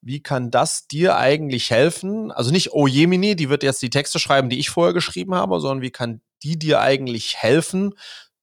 [0.00, 2.30] Wie kann das dir eigentlich helfen?
[2.30, 5.60] Also nicht, oh Jemini, die wird jetzt die Texte schreiben, die ich vorher geschrieben habe,
[5.60, 7.94] sondern wie kann die dir eigentlich helfen,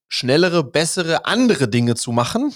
[0.08, 2.54] schnellere, bessere, andere Dinge zu machen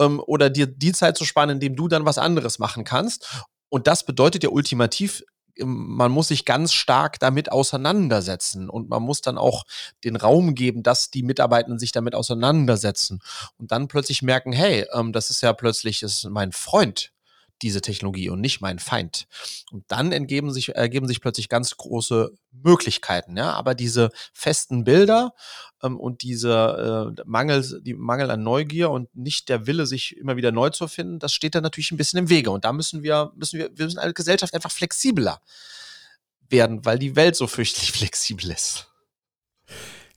[0.00, 3.44] ähm, oder dir die Zeit zu sparen, indem du dann was anderes machen kannst.
[3.68, 5.22] Und das bedeutet ja ultimativ,
[5.58, 8.68] ähm, man muss sich ganz stark damit auseinandersetzen.
[8.68, 9.64] Und man muss dann auch
[10.04, 13.20] den Raum geben, dass die Mitarbeitenden sich damit auseinandersetzen.
[13.58, 17.12] Und dann plötzlich merken, hey, ähm, das ist ja plötzlich ist mein Freund,
[17.62, 19.26] diese Technologie und nicht mein Feind.
[19.70, 23.36] Und dann ergeben sich, ergeben sich plötzlich ganz große Möglichkeiten.
[23.36, 23.52] Ja?
[23.52, 25.34] Aber diese festen Bilder
[25.82, 30.36] ähm, und diese äh, Mangel, die Mangel an Neugier und nicht der Wille, sich immer
[30.36, 32.50] wieder neu zu finden, das steht dann natürlich ein bisschen im Wege.
[32.50, 35.40] Und da müssen wir, müssen wir, wir müssen als Gesellschaft einfach flexibler
[36.48, 38.88] werden, weil die Welt so fürchterlich flexibel ist.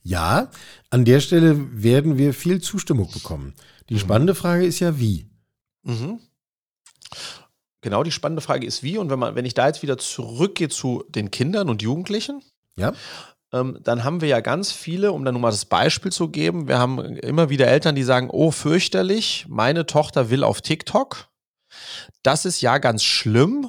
[0.02, 0.50] Ja,
[0.88, 3.54] an der Stelle werden wir viel Zustimmung bekommen.
[3.88, 3.98] Die mhm.
[3.98, 5.28] spannende Frage ist ja, wie.
[5.82, 6.20] Mhm.
[7.82, 8.98] Genau, die spannende Frage ist, wie.
[8.98, 12.42] Und wenn, man, wenn ich da jetzt wieder zurückgehe zu den Kindern und Jugendlichen,
[12.76, 12.92] ja.
[13.52, 16.68] Ähm, dann haben wir ja ganz viele, um dann nur mal das Beispiel zu geben,
[16.68, 21.28] wir haben immer wieder Eltern, die sagen, oh, fürchterlich, meine Tochter will auf TikTok.
[22.22, 23.68] Das ist ja ganz schlimm.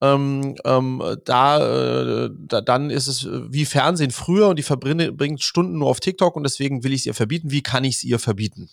[0.00, 5.78] Ähm, ähm, da, äh, da, dann ist es wie Fernsehen früher und die verbringt Stunden
[5.78, 7.50] nur auf TikTok und deswegen will ich es ihr verbieten.
[7.50, 8.68] Wie kann ich es ihr verbieten?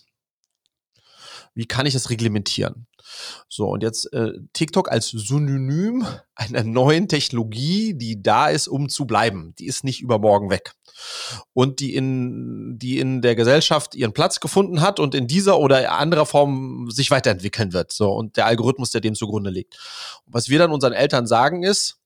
[1.54, 2.86] Wie kann ich es reglementieren?
[3.48, 9.06] So, und jetzt äh, TikTok als Synonym einer neuen Technologie, die da ist, um zu
[9.06, 9.54] bleiben.
[9.58, 10.72] Die ist nicht übermorgen weg.
[11.52, 15.92] Und die in, die in der Gesellschaft ihren Platz gefunden hat und in dieser oder
[15.92, 17.92] anderer Form sich weiterentwickeln wird.
[17.92, 19.76] So, und der Algorithmus, der dem zugrunde liegt.
[20.26, 21.98] Und was wir dann unseren Eltern sagen ist,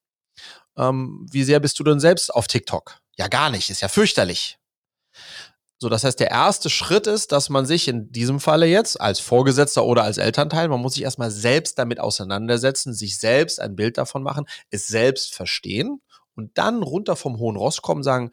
[0.76, 2.98] ähm, wie sehr bist du denn selbst auf TikTok?
[3.16, 4.58] Ja, gar nicht, ist ja fürchterlich.
[5.84, 9.20] So, das heißt, der erste Schritt ist, dass man sich in diesem Falle jetzt als
[9.20, 13.98] Vorgesetzter oder als Elternteil, man muss sich erstmal selbst damit auseinandersetzen, sich selbst ein Bild
[13.98, 16.00] davon machen, es selbst verstehen
[16.36, 18.30] und dann runter vom hohen Ross kommen, sagen,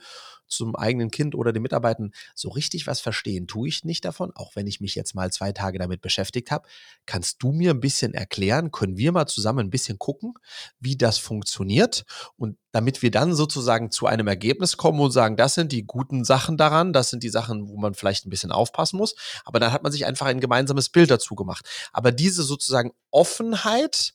[0.51, 4.55] zum eigenen Kind oder den Mitarbeitern so richtig was verstehen tue ich nicht davon, auch
[4.55, 6.67] wenn ich mich jetzt mal zwei Tage damit beschäftigt habe.
[7.05, 8.71] Kannst du mir ein bisschen erklären?
[8.71, 10.33] Können wir mal zusammen ein bisschen gucken,
[10.79, 12.05] wie das funktioniert?
[12.37, 16.23] Und damit wir dann sozusagen zu einem Ergebnis kommen und sagen, das sind die guten
[16.23, 19.15] Sachen daran, das sind die Sachen, wo man vielleicht ein bisschen aufpassen muss.
[19.45, 21.67] Aber dann hat man sich einfach ein gemeinsames Bild dazu gemacht.
[21.91, 24.13] Aber diese sozusagen Offenheit,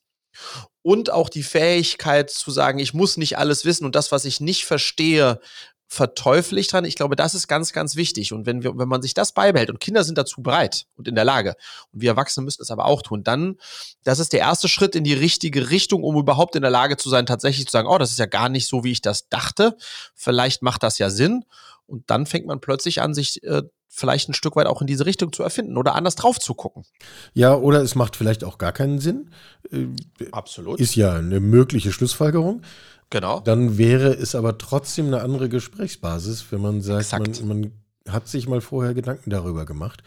[0.82, 4.40] und auch die Fähigkeit zu sagen, ich muss nicht alles wissen und das, was ich
[4.40, 5.40] nicht verstehe,
[5.88, 6.84] verteufelt dran.
[6.84, 8.32] Ich glaube, das ist ganz, ganz wichtig.
[8.32, 11.14] Und wenn wir, wenn man sich das beibehält und Kinder sind dazu bereit und in
[11.14, 11.54] der Lage
[11.92, 13.56] und wir Erwachsene müssen es aber auch tun, dann,
[14.02, 17.08] das ist der erste Schritt in die richtige Richtung, um überhaupt in der Lage zu
[17.08, 19.76] sein, tatsächlich zu sagen, oh, das ist ja gar nicht so, wie ich das dachte.
[20.14, 21.44] Vielleicht macht das ja Sinn.
[21.86, 23.62] Und dann fängt man plötzlich an, sich äh,
[23.96, 26.84] vielleicht ein Stück weit auch in diese Richtung zu erfinden oder anders drauf zu gucken.
[27.32, 29.30] Ja, oder es macht vielleicht auch gar keinen Sinn.
[29.72, 29.86] Äh,
[30.32, 30.78] Absolut.
[30.78, 32.62] Ist ja eine mögliche Schlussfolgerung.
[33.10, 33.40] Genau.
[33.40, 37.72] Dann wäre es aber trotzdem eine andere Gesprächsbasis, wenn man sagt, man, man,
[38.08, 40.02] hat sich mal vorher Gedanken darüber gemacht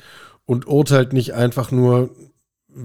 [0.46, 2.10] und urteilt nicht einfach nur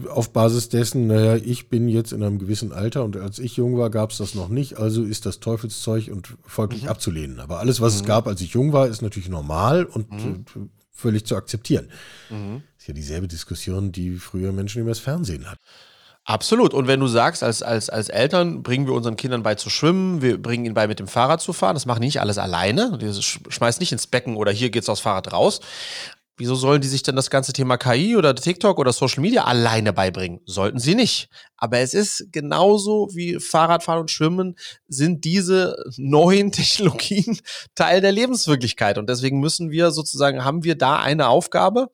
[0.08, 3.76] auf Basis dessen, naja, ich bin jetzt in einem gewissen Alter und als ich jung
[3.76, 6.88] war, gab es das noch nicht, also ist das Teufelszeug und folglich mhm.
[6.88, 7.40] abzulehnen.
[7.40, 8.00] Aber alles, was mhm.
[8.00, 10.70] es gab, als ich jung war, ist natürlich normal und mhm.
[10.94, 11.90] Völlig zu akzeptieren.
[12.30, 12.62] Mhm.
[12.78, 15.60] Ist ja dieselbe Diskussion, die früher Menschen über das Fernsehen hatten.
[16.26, 16.72] Absolut.
[16.72, 20.22] Und wenn du sagst, als, als, als Eltern bringen wir unseren Kindern bei zu schwimmen,
[20.22, 22.96] wir bringen ihnen bei mit dem Fahrrad zu fahren, das machen die nicht alles alleine.
[22.96, 25.60] Die schmeißt nicht ins Becken oder hier geht's aufs Fahrrad raus.
[26.36, 29.92] Wieso sollen die sich denn das ganze Thema KI oder TikTok oder Social Media alleine
[29.92, 30.40] beibringen?
[30.46, 31.28] Sollten sie nicht.
[31.56, 34.56] Aber es ist genauso wie Fahrradfahren und Schwimmen
[34.88, 37.38] sind diese neuen Technologien
[37.76, 38.98] Teil der Lebenswirklichkeit.
[38.98, 41.90] Und deswegen müssen wir sozusagen, haben wir da eine Aufgabe,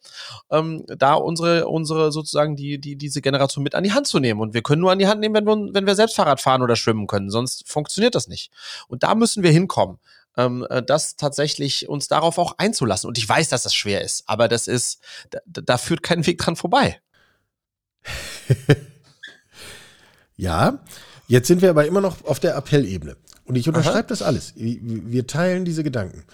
[0.51, 4.41] ähm, da unsere, unsere sozusagen die, die, diese Generation mit an die Hand zu nehmen.
[4.41, 6.62] Und wir können nur an die Hand nehmen, wenn wir, wenn wir selbst Fahrrad fahren
[6.62, 7.28] oder schwimmen können.
[7.28, 8.51] Sonst funktioniert das nicht.
[8.88, 9.99] Und da müssen wir hinkommen
[10.41, 13.09] ähm, äh, das tatsächlich uns darauf auch einzulassen.
[13.09, 16.38] Und ich weiß, dass das schwer ist, aber das ist, da, da führt kein Weg
[16.38, 17.01] dran vorbei.
[20.36, 20.78] ja,
[21.28, 23.16] jetzt sind wir aber immer noch auf der Appellebene.
[23.45, 24.53] Und ich unterschreibe das alles.
[24.57, 26.24] Wir teilen diese Gedanken.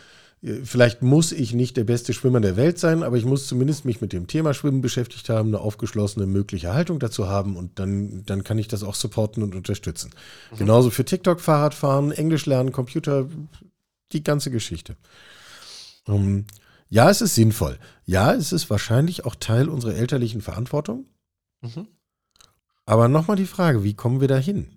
[0.64, 4.02] Vielleicht muss ich nicht der beste Schwimmer der Welt sein, aber ich muss zumindest mich
[4.02, 8.44] mit dem Thema Schwimmen beschäftigt haben, eine aufgeschlossene mögliche Haltung dazu haben und dann, dann
[8.44, 10.10] kann ich das auch supporten und unterstützen.
[10.52, 10.58] Mhm.
[10.58, 13.28] Genauso für TikTok, Fahrradfahren, Englisch lernen, Computer,
[14.12, 14.96] die ganze Geschichte.
[16.06, 16.46] Um, ähm,
[16.88, 17.78] ja, es ist sinnvoll.
[18.04, 21.06] Ja, es ist wahrscheinlich auch Teil unserer elterlichen Verantwortung.
[21.60, 21.88] Mhm.
[22.84, 24.68] Aber nochmal die Frage, wie kommen wir da hin?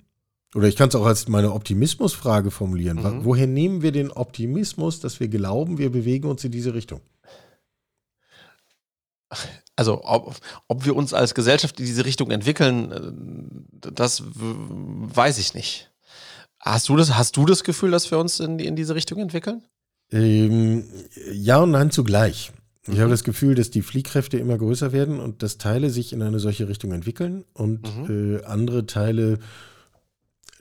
[0.55, 2.97] Oder ich kann es auch als meine Optimismusfrage formulieren.
[2.97, 3.25] Mhm.
[3.25, 7.01] Woher nehmen wir den Optimismus, dass wir glauben, wir bewegen uns in diese Richtung?
[9.75, 10.35] Also, ob,
[10.67, 15.91] ob wir uns als Gesellschaft in diese Richtung entwickeln, äh, das weiß ich nicht.
[16.59, 19.63] Hast du das, hast du das Gefühl, dass wir uns in, in diese Richtung entwickeln?
[20.11, 20.83] Ähm,
[21.31, 22.51] ja und nein zugleich.
[22.83, 23.01] Ich mhm.
[23.01, 26.39] habe das Gefühl, dass die Fliehkräfte immer größer werden und dass Teile sich in eine
[26.39, 28.37] solche Richtung entwickeln und mhm.
[28.37, 29.39] äh, andere Teile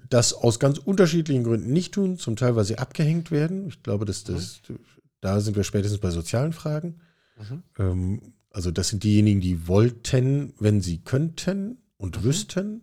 [0.08, 3.68] das aus ganz unterschiedlichen Gründen nicht tun, zum Teil, weil sie abgehängt werden.
[3.68, 4.78] Ich glaube, dass das, mhm.
[5.20, 7.00] da sind wir spätestens bei sozialen Fragen.
[7.38, 7.62] Mhm.
[7.78, 8.20] Ähm,
[8.50, 12.24] also das sind diejenigen, die wollten, wenn sie könnten und mhm.
[12.24, 12.82] wüssten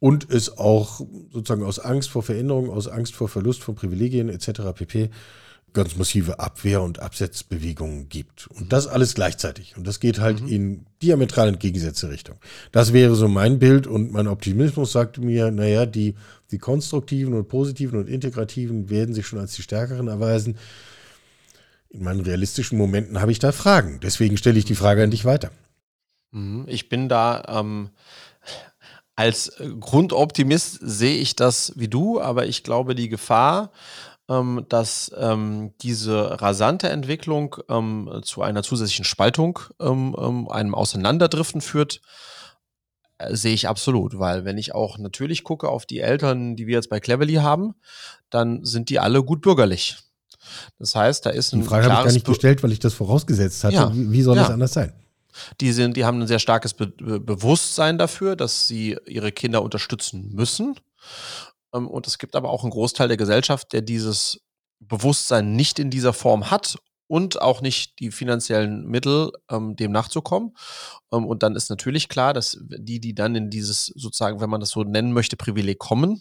[0.00, 1.00] und es auch
[1.32, 4.72] sozusagen aus Angst vor Veränderung, aus Angst vor Verlust von Privilegien etc.
[4.74, 5.10] pp.
[5.72, 8.46] ganz massive Abwehr- und Absetzbewegungen gibt.
[8.48, 9.76] Und das alles gleichzeitig.
[9.76, 10.48] Und das geht halt mhm.
[10.48, 12.36] in diametral entgegengesetzte Richtung.
[12.70, 16.14] Das wäre so mein Bild und mein Optimismus sagt mir, naja, die,
[16.50, 20.56] die konstruktiven und positiven und integrativen werden sich schon als die stärkeren erweisen
[21.94, 24.00] in meinen realistischen Momenten habe ich da Fragen.
[24.02, 25.50] Deswegen stelle ich die Frage an dich weiter.
[26.32, 26.64] Mhm.
[26.66, 27.90] Ich bin da ähm,
[29.16, 33.70] als Grundoptimist sehe ich das wie du, aber ich glaube, die Gefahr,
[34.28, 41.60] ähm, dass ähm, diese rasante Entwicklung ähm, zu einer zusätzlichen Spaltung, ähm, ähm, einem Auseinanderdriften
[41.60, 42.00] führt,
[43.18, 46.74] äh, sehe ich absolut, weil wenn ich auch natürlich gucke auf die Eltern, die wir
[46.74, 47.74] jetzt bei Cleverly haben,
[48.30, 49.98] dann sind die alle gut bürgerlich.
[50.78, 52.94] Das heißt, da ist ein Die Frage habe ich gar nicht gestellt, weil ich das
[52.94, 53.74] vorausgesetzt hatte.
[53.74, 53.94] Ja.
[53.94, 54.42] Wie, wie, soll ja.
[54.42, 54.92] das anders sein?
[55.60, 60.30] Die, sind, die haben ein sehr starkes Be Bewusstsein dafür, dass sie ihre Kinder unterstützen
[60.32, 60.78] müssen.
[61.74, 64.40] Ähm, und es gibt aber auch einen Großteil der Gesellschaft, der dieses
[64.80, 66.76] Bewusstsein nicht in dieser Form hat
[67.06, 70.54] und auch nicht die finanziellen Mittel, ähm, dem nachzukommen.
[71.12, 74.60] Ähm, und dann ist natürlich klar, dass die, die dann in dieses sozusagen, wenn man
[74.60, 76.20] das so nennen möchte, Privileg kommen,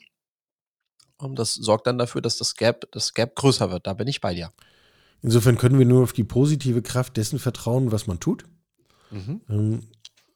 [1.22, 3.88] ähm, das sorgt dann dafür, dass das Gap, das Gap größer wird.
[3.88, 4.51] Da bin ich bei dir.
[5.22, 8.45] Insofern können wir nur auf die positive Kraft dessen vertrauen, was man tut.
[9.14, 9.41] Mhm.
[9.49, 9.80] Ähm,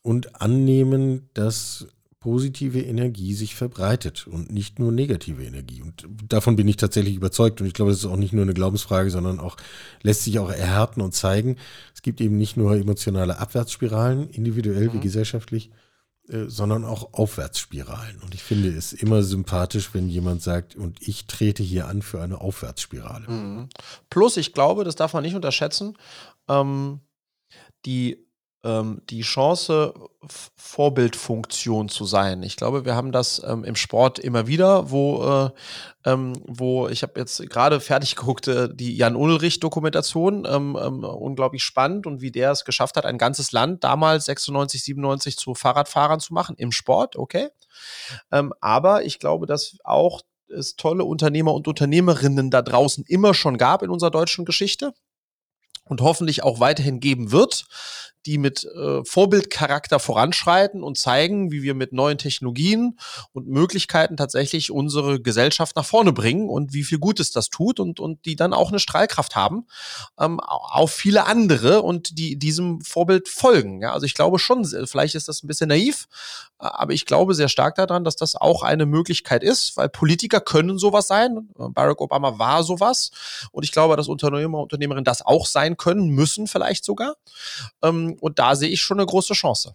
[0.02, 1.88] und annehmen, dass
[2.20, 5.82] positive Energie sich verbreitet und nicht nur negative Energie.
[5.82, 7.62] Und davon bin ich tatsächlich überzeugt.
[7.62, 9.56] Und ich glaube, das ist auch nicht nur eine Glaubensfrage, sondern auch
[10.02, 11.58] lässt sich auch erhärten und zeigen.
[11.94, 14.94] Es gibt eben nicht nur emotionale Abwärtsspiralen, individuell mhm.
[14.94, 15.72] wie gesellschaftlich,
[16.28, 18.20] äh, sondern auch Aufwärtsspiralen.
[18.22, 22.22] Und ich finde es immer sympathisch, wenn jemand sagt, und ich trete hier an für
[22.22, 23.30] eine Aufwärtsspirale.
[23.30, 23.70] Mhm.
[24.10, 25.98] Plus, ich glaube, das darf man nicht unterschätzen,
[26.50, 27.00] ähm,
[27.86, 28.27] die
[28.64, 29.94] ähm, die Chance,
[30.56, 32.44] Vorbildfunktion zu sein.
[32.44, 37.04] Ich glaube, wir haben das ähm, im Sport immer wieder, wo, äh, ähm, wo ich
[37.04, 42.32] habe jetzt gerade fertig geguckt, äh, die Jan Ulrich-Dokumentation, ähm, ähm, unglaublich spannend und wie
[42.32, 46.72] der es geschafft hat, ein ganzes Land damals 96, 97 zu Fahrradfahrern zu machen im
[46.72, 47.50] Sport, okay.
[48.32, 53.58] Ähm, aber ich glaube, dass auch es tolle Unternehmer und Unternehmerinnen da draußen immer schon
[53.58, 54.94] gab in unserer deutschen Geschichte
[55.86, 57.66] und hoffentlich auch weiterhin geben wird,
[58.28, 63.00] die mit äh, Vorbildcharakter voranschreiten und zeigen, wie wir mit neuen Technologien
[63.32, 68.02] und Möglichkeiten tatsächlich unsere Gesellschaft nach vorne bringen und wie viel Gutes das tut und,
[68.02, 69.66] und die dann auch eine Strahlkraft haben
[70.20, 73.82] ähm, auf viele andere und die diesem Vorbild folgen.
[73.82, 76.08] Ja, also ich glaube schon, vielleicht ist das ein bisschen naiv,
[76.58, 80.78] aber ich glaube sehr stark daran, dass das auch eine Möglichkeit ist, weil Politiker können
[80.78, 81.48] sowas sein.
[81.56, 83.12] Barack Obama war sowas
[83.52, 87.16] und ich glaube, dass Unternehmer und Unternehmerinnen das auch sein können, müssen vielleicht sogar.
[87.82, 89.74] Ähm, und da sehe ich schon eine große Chance.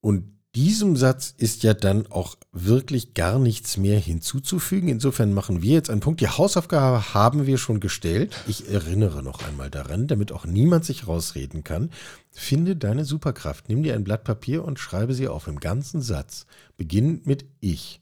[0.00, 4.90] Und diesem Satz ist ja dann auch wirklich gar nichts mehr hinzuzufügen.
[4.90, 6.20] Insofern machen wir jetzt einen Punkt.
[6.20, 8.36] Die Hausaufgabe haben wir schon gestellt.
[8.46, 11.88] Ich erinnere noch einmal daran, damit auch niemand sich rausreden kann.
[12.30, 13.70] Finde deine Superkraft.
[13.70, 16.44] Nimm dir ein Blatt Papier und schreibe sie auf im ganzen Satz.
[16.76, 18.01] Beginn mit Ich.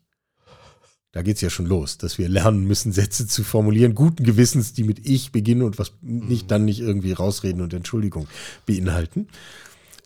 [1.12, 4.72] Da geht es ja schon los, dass wir lernen müssen, Sätze zu formulieren, guten Gewissens,
[4.72, 8.28] die mit Ich beginnen und was nicht dann nicht irgendwie rausreden und Entschuldigung
[8.64, 9.26] beinhalten.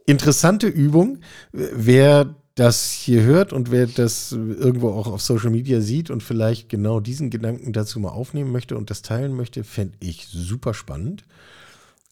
[0.06, 1.18] Interessante Übung.
[1.52, 6.68] Wer das hier hört und wer das irgendwo auch auf Social Media sieht und vielleicht
[6.68, 11.24] genau diesen Gedanken dazu mal aufnehmen möchte und das teilen möchte, fände ich super spannend.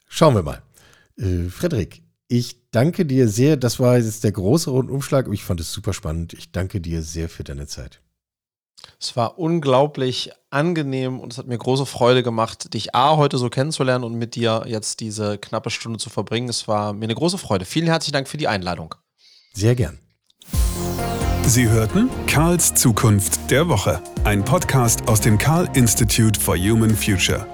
[0.09, 0.63] Schauen wir mal.
[1.17, 3.57] Äh, Frederik, ich danke dir sehr.
[3.57, 5.29] Das war jetzt der große Rundumschlag.
[5.33, 6.33] Ich fand es super spannend.
[6.35, 8.01] Ich danke dir sehr für deine Zeit.
[9.01, 13.49] Es war unglaublich angenehm und es hat mir große Freude gemacht, dich A heute so
[13.49, 16.49] kennenzulernen und mit dir jetzt diese knappe Stunde zu verbringen.
[16.49, 17.65] Es war mir eine große Freude.
[17.65, 18.95] Vielen herzlichen Dank für die Einladung.
[19.55, 19.99] Sehr gern.
[21.47, 27.47] Sie hörten Karls Zukunft der Woche, ein Podcast aus dem Karl Institute for Human Future.